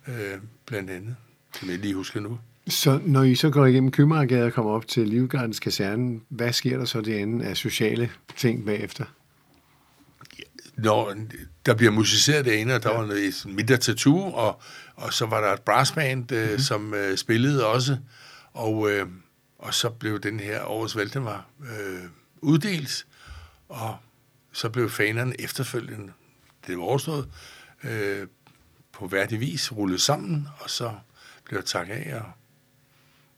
øh, 0.07 0.37
blandt 0.65 0.89
andet, 0.89 1.15
som 1.59 1.69
jeg 1.69 1.77
lige 1.77 1.95
husker 1.95 2.19
nu. 2.19 2.39
Så 2.69 2.99
når 3.05 3.23
I 3.23 3.35
så 3.35 3.49
går 3.49 3.65
igennem 3.65 3.91
Købmagergade 3.91 4.45
og 4.45 4.53
kommer 4.53 4.71
op 4.71 4.87
til 4.87 5.07
Livgardens 5.07 5.59
kaserne, 5.59 6.19
hvad 6.29 6.53
sker 6.53 6.77
der 6.77 6.85
så 6.85 7.01
derinde 7.01 7.45
af 7.45 7.57
sociale 7.57 8.11
ting 8.37 8.65
bagefter? 8.65 9.05
Når 10.77 11.15
der 11.65 11.75
bliver 11.75 11.91
musiceret 11.91 12.45
derinde, 12.45 12.75
og 12.75 12.83
der 12.83 12.89
ja. 12.89 12.97
var 12.97 13.05
noget, 13.05 13.27
et 13.27 13.45
mindre 13.45 13.77
tattoo, 13.77 14.33
og, 14.33 14.61
og 14.95 15.13
så 15.13 15.25
var 15.25 15.41
der 15.41 15.53
et 15.53 15.61
brassband, 15.61 16.31
øh, 16.31 16.43
mm-hmm. 16.43 16.59
som 16.59 16.93
øh, 16.93 17.17
spillede 17.17 17.65
også, 17.67 17.97
og, 18.53 18.91
øh, 18.91 19.07
og 19.59 19.73
så 19.73 19.89
blev 19.89 20.19
den 20.19 20.39
her 20.39 20.65
årets 20.65 20.95
Valdemar 20.95 21.45
øh, 21.61 22.09
uddelt, 22.41 23.05
og 23.69 23.97
så 24.51 24.69
blev 24.69 24.89
fanerne 24.89 25.41
efterfølgende, 25.41 26.13
det 26.67 26.77
var 26.77 26.83
overstået, 26.83 27.27
øh, 27.83 28.27
på 28.91 29.07
værdig 29.07 29.39
vis 29.39 29.71
rullet 29.71 30.01
sammen, 30.01 30.47
og 30.59 30.69
så 30.69 30.91
blev 31.45 31.59
der 31.59 31.65
tak 31.65 31.87
af, 31.89 32.15
og 32.15 32.31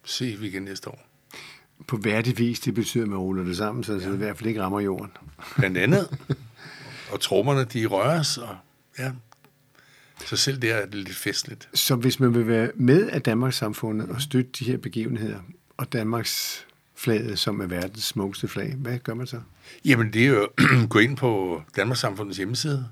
se 0.04 0.36
vi 0.40 0.48
igen 0.48 0.64
næste 0.64 0.90
år. 0.90 1.08
På 1.88 1.98
værdig 1.98 2.38
vis, 2.38 2.60
det 2.60 2.74
betyder, 2.74 3.04
at 3.04 3.10
man 3.10 3.20
ruller 3.20 3.44
det 3.44 3.58
sammen, 3.58 3.84
så 3.84 3.94
ja. 3.94 4.00
det 4.00 4.14
i 4.14 4.18
hvert 4.18 4.38
fald 4.38 4.48
ikke 4.48 4.62
rammer 4.62 4.80
jorden. 4.80 5.12
Blandt 5.58 5.78
andet. 5.78 6.18
og 7.12 7.20
trommerne, 7.20 7.64
de 7.64 7.86
røres, 7.86 8.38
og 8.38 8.58
ja, 9.00 9.12
så 10.26 10.38
selv 10.38 10.62
det 10.62 10.72
er 10.72 10.86
lidt 10.92 11.16
festligt. 11.16 11.70
Så 11.74 11.96
hvis 11.96 12.20
man 12.20 12.34
vil 12.34 12.48
være 12.48 12.72
med 12.76 13.10
af 13.10 13.22
Danmarks 13.22 13.58
samfundet 13.58 14.10
og 14.10 14.22
støtte 14.22 14.52
de 14.60 14.66
her 14.66 14.78
begivenheder, 14.78 15.40
og 15.78 15.94
Danmarks 15.94 16.66
flaget, 16.96 17.40
som 17.40 17.62
er 17.62 17.66
verdens 17.66 18.04
smukkeste 18.04 18.48
flag, 18.48 18.74
hvad 18.78 19.00
gør 19.00 19.14
man 19.14 19.28
så? 19.28 19.40
Jamen, 19.86 20.14
det 20.14 20.24
er 20.24 20.28
jo 20.28 20.44
at 20.44 20.50
gå 20.90 21.00
ind 21.00 21.18
på 21.18 21.62
Danmarks 21.76 22.00
Samfundets 22.00 22.38
hjemmeside, 22.38 22.88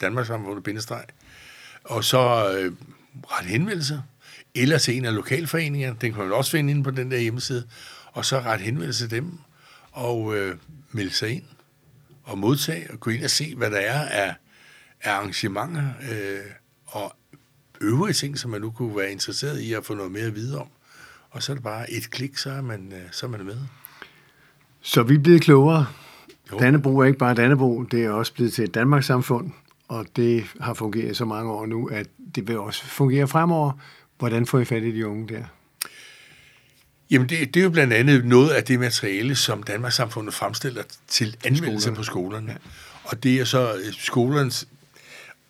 Danmarks 0.00 0.28
Samfundet 0.28 0.64
bindestreg, 0.64 1.04
og 1.84 2.04
så 2.04 2.18
øh, 2.58 2.72
ret 3.26 3.46
henvendelse, 3.46 4.02
eller 4.54 4.78
til 4.78 4.96
en 4.96 5.04
af 5.04 5.14
lokalforeningerne, 5.14 5.96
den 6.00 6.12
kan 6.12 6.22
man 6.22 6.32
også 6.32 6.50
finde 6.50 6.70
inde 6.70 6.84
på 6.84 6.90
den 6.90 7.10
der 7.10 7.18
hjemmeside, 7.18 7.64
og 8.12 8.24
så 8.24 8.40
ret 8.40 8.60
henvendelse 8.60 9.08
til 9.08 9.10
dem, 9.10 9.38
og 9.92 10.36
øh, 10.36 10.56
melde 10.92 11.10
sig 11.10 11.30
ind, 11.30 11.42
og 12.24 12.38
modtage, 12.38 12.90
og 12.92 13.00
gå 13.00 13.10
ind 13.10 13.24
og 13.24 13.30
se, 13.30 13.54
hvad 13.56 13.70
der 13.70 13.78
er 13.78 14.08
af, 14.08 14.34
af 15.02 15.12
arrangementer, 15.12 15.88
øh, 16.12 16.40
og 16.86 17.16
øvrige 17.80 18.14
ting, 18.14 18.38
som 18.38 18.50
man 18.50 18.60
nu 18.60 18.70
kunne 18.70 18.96
være 18.96 19.12
interesseret 19.12 19.60
i 19.60 19.72
at 19.72 19.84
få 19.84 19.94
noget 19.94 20.12
mere 20.12 20.24
at 20.24 20.34
vide 20.34 20.60
om. 20.60 20.66
Og 21.30 21.42
så 21.42 21.52
er 21.52 21.54
det 21.56 21.62
bare 21.62 21.90
et 21.90 22.10
klik, 22.10 22.36
så 22.36 22.50
er 22.50 22.62
man, 22.62 22.92
øh, 22.92 23.02
så 23.10 23.26
er 23.26 23.30
man 23.30 23.44
med. 23.44 23.56
Så 24.80 25.02
vi 25.02 25.14
er 25.14 25.18
blevet 25.18 25.42
klogere. 25.42 25.86
Jo. 26.52 26.58
Dannebro 26.58 26.98
er 26.98 27.04
ikke 27.04 27.18
bare 27.18 27.34
Dannebro, 27.34 27.82
det 27.82 28.04
er 28.04 28.10
også 28.10 28.34
blevet 28.34 28.52
til 28.52 28.64
et 28.64 28.74
Danmarks 28.74 29.06
samfund, 29.06 29.50
og 29.88 30.06
det 30.16 30.44
har 30.60 30.74
fungeret 30.74 31.16
så 31.16 31.24
mange 31.24 31.50
år 31.52 31.66
nu, 31.66 31.86
at 31.86 32.06
det 32.34 32.48
vil 32.48 32.58
også 32.58 32.84
fungere 32.84 33.28
fremover. 33.28 33.72
Hvordan 34.22 34.46
får 34.46 34.58
I 34.60 34.64
fat 34.64 34.82
i 34.82 34.92
de 34.92 35.06
unge 35.06 35.34
der? 35.34 35.44
Jamen, 37.10 37.28
det, 37.28 37.54
det 37.54 37.60
er 37.60 37.64
jo 37.64 37.70
blandt 37.70 37.92
andet 37.92 38.24
noget 38.24 38.50
af 38.50 38.64
det 38.64 38.80
materiale, 38.80 39.36
som 39.36 39.62
Danmarks 39.62 39.94
Samfundet 39.94 40.34
fremstiller 40.34 40.82
til 41.08 41.36
anvendelse 41.44 41.82
skolerne. 41.82 41.96
på 41.96 42.02
skolerne. 42.02 42.52
Ja. 42.52 42.56
Og 43.04 43.22
det 43.22 43.40
er 43.40 43.44
så 43.44 43.74
øh, 43.74 43.92
skolernes 43.98 44.68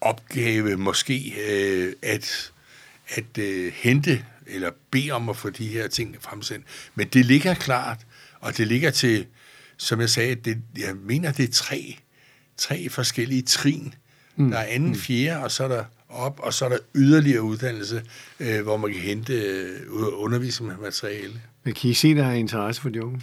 opgave 0.01 0.77
måske 0.77 1.35
øh, 1.49 1.93
at, 2.03 2.53
at 3.09 3.39
øh, 3.39 3.73
hente 3.77 4.25
eller 4.47 4.71
bede 4.91 5.11
om 5.11 5.29
at 5.29 5.37
få 5.37 5.51
de 5.51 5.69
her 5.69 5.89
ting 5.89 6.17
fremsendt. 6.21 6.67
Men 6.95 7.09
det 7.09 7.27
ligger 7.27 7.55
klart, 7.55 7.99
og 8.41 8.57
det 8.57 8.69
ligger 8.69 8.91
til, 8.91 9.27
som 9.77 10.01
jeg 10.01 10.11
sagde, 10.11 10.35
det, 10.35 10.63
jeg 10.79 10.97
mener, 10.97 11.33
det 11.33 11.49
er 11.49 11.53
tre, 11.53 11.97
tre 12.57 12.89
forskellige 12.89 13.43
trin. 13.43 13.95
Mm. 14.37 14.51
Der 14.51 14.59
er 14.59 14.65
anden, 14.65 14.89
mm. 14.89 14.99
fjerde, 14.99 15.45
og 15.45 15.51
så 15.51 15.65
er 15.65 15.69
der 15.69 15.85
op, 16.13 16.41
og 16.43 16.55
så 16.55 16.65
er 16.65 16.69
der 16.69 16.79
yderligere 16.95 17.43
uddannelse, 17.43 18.03
øh, 18.41 18.63
hvor 18.63 18.77
man 18.77 18.93
kan 18.93 19.01
hente 19.01 19.35
øh, 19.35 19.81
undervisningsmateriale. 20.13 21.41
Men 21.65 21.75
kan 21.75 21.91
I 21.91 21.95
se, 21.95 22.15
der 22.15 22.25
er 22.25 22.33
interesse 22.33 22.83
for 22.83 22.89
de 22.89 23.05
unge? 23.05 23.21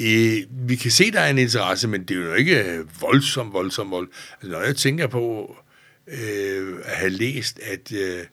Øh, 0.00 0.36
vi 0.50 0.76
kan 0.76 0.90
se, 0.90 1.10
der 1.10 1.20
er 1.20 1.30
en 1.30 1.38
interesse, 1.38 1.88
men 1.88 2.04
det 2.04 2.16
er 2.16 2.20
jo 2.20 2.34
ikke 2.34 2.84
voldsomt, 3.00 3.52
voldsomt, 3.52 3.90
voldsomt. 3.90 4.16
Altså, 4.32 4.50
når 4.50 4.60
jeg 4.60 4.76
tænker 4.76 5.06
på 5.06 5.56
øh, 6.06 6.78
at 6.84 6.96
have 6.96 7.10
læst, 7.10 7.60
at 7.62 7.92
øh, 7.92 8.24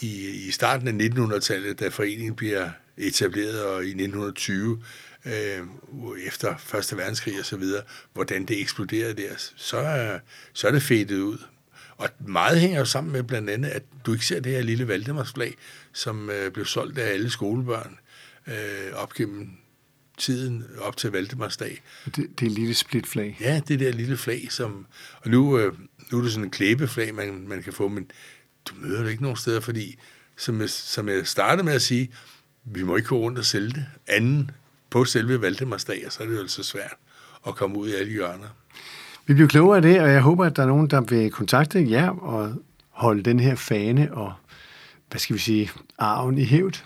i, 0.00 0.28
i 0.48 0.50
starten 0.50 0.88
af 0.88 1.06
1900-tallet, 1.06 1.80
da 1.80 1.88
foreningen 1.88 2.34
bliver 2.34 2.70
etableret, 2.96 3.64
og 3.64 3.84
i 3.84 3.88
1920, 3.88 4.82
øh, 5.26 5.60
efter 6.26 6.54
Første 6.58 6.96
Verdenskrig 6.96 7.38
og 7.38 7.44
så 7.46 7.56
videre, 7.56 7.82
hvordan 8.12 8.44
det 8.44 8.60
eksploderede 8.60 9.14
der, 9.14 9.34
så, 9.56 10.18
så 10.52 10.66
er 10.66 10.72
det 10.72 10.82
fedet 10.82 11.20
ud. 11.20 11.38
Og 12.02 12.08
meget 12.18 12.60
hænger 12.60 12.78
jo 12.78 12.84
sammen 12.84 13.12
med 13.12 13.22
blandt 13.22 13.50
andet, 13.50 13.68
at 13.68 13.82
du 14.06 14.12
ikke 14.12 14.26
ser 14.26 14.40
det 14.40 14.52
her 14.52 14.62
lille 14.62 14.88
Valdemarsflag, 14.88 15.54
som 15.92 16.30
øh, 16.30 16.52
blev 16.52 16.64
solgt 16.64 16.98
af 16.98 17.12
alle 17.12 17.30
skolebørn 17.30 17.98
øh, 18.46 18.94
op 18.94 19.14
gennem 19.14 19.50
tiden 20.18 20.64
op 20.78 20.96
til 20.96 21.10
Valdemarsdag. 21.10 21.82
Det, 22.04 22.16
det 22.16 22.46
er 22.46 22.46
et 22.46 22.52
lille 22.52 22.74
splitflag? 22.74 23.36
Ja, 23.40 23.60
det 23.68 23.80
der 23.80 23.92
lille 23.92 24.16
flag, 24.16 24.46
som... 24.50 24.86
Og 25.20 25.30
nu, 25.30 25.58
øh, 25.58 25.72
nu 26.12 26.18
er 26.18 26.22
det 26.22 26.32
sådan 26.32 26.44
en 26.44 26.50
klæbeflag, 26.50 27.14
man, 27.14 27.48
man 27.48 27.62
kan 27.62 27.72
få, 27.72 27.88
men 27.88 28.10
du 28.68 28.74
møder 28.74 29.02
det 29.02 29.10
ikke 29.10 29.22
nogen 29.22 29.36
steder, 29.36 29.60
fordi, 29.60 29.98
som 30.36 30.60
jeg, 30.60 30.70
som 30.70 31.08
jeg 31.08 31.26
startede 31.26 31.64
med 31.64 31.72
at 31.72 31.82
sige, 31.82 32.12
vi 32.64 32.82
må 32.82 32.96
ikke 32.96 33.08
gå 33.08 33.18
rundt 33.18 33.38
og 33.38 33.44
sælge 33.44 33.68
det 33.68 33.86
anden 34.06 34.50
på 34.90 35.04
selve 35.04 35.40
Valdemarsdag, 35.40 36.06
og 36.06 36.12
så 36.12 36.22
er 36.22 36.26
det 36.26 36.34
jo 36.34 36.40
altså 36.40 36.62
svært 36.62 36.94
at 37.46 37.54
komme 37.54 37.78
ud 37.78 37.88
i 37.88 37.94
alle 37.94 38.12
hjørner. 38.12 38.48
Vi 39.32 39.34
bliver 39.34 39.48
klogere 39.48 39.76
af 39.76 39.82
det, 39.82 40.00
og 40.00 40.10
jeg 40.10 40.20
håber, 40.20 40.44
at 40.44 40.56
der 40.56 40.62
er 40.62 40.66
nogen, 40.66 40.86
der 40.86 41.00
vil 41.00 41.30
kontakte 41.30 41.90
jer 41.90 42.08
og 42.08 42.52
holde 42.90 43.22
den 43.22 43.40
her 43.40 43.54
fane 43.54 44.14
og, 44.14 44.32
hvad 45.10 45.18
skal 45.18 45.34
vi 45.34 45.40
sige, 45.40 45.70
arven 45.98 46.38
i 46.38 46.44
hævd, 46.44 46.84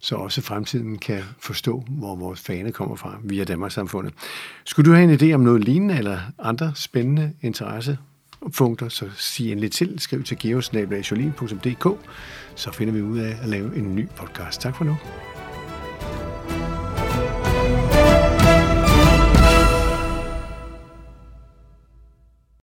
så 0.00 0.16
også 0.16 0.42
fremtiden 0.42 0.98
kan 0.98 1.22
forstå, 1.38 1.84
hvor 1.88 2.16
vores 2.16 2.40
fane 2.40 2.72
kommer 2.72 2.96
fra 2.96 3.16
via 3.24 3.44
Danmarks 3.44 3.74
samfundet. 3.74 4.14
Skulle 4.64 4.90
du 4.90 4.96
have 4.96 5.12
en 5.12 5.20
idé 5.20 5.34
om 5.34 5.40
noget 5.40 5.64
lignende 5.64 5.98
eller 5.98 6.18
andre 6.38 6.72
spændende 6.74 7.32
interessepunkter, 7.40 8.88
så 8.88 9.08
sig 9.16 9.52
endelig 9.52 9.72
til. 9.72 9.98
Skriv 9.98 10.22
til 10.22 10.38
geosnabelagsjolin.dk, 10.38 11.86
så 12.54 12.72
finder 12.72 12.94
vi 12.94 13.02
ud 13.02 13.18
af 13.18 13.36
at 13.42 13.48
lave 13.48 13.76
en 13.76 13.96
ny 13.96 14.08
podcast. 14.16 14.60
Tak 14.60 14.76
for 14.76 14.84
nu. 14.84 14.96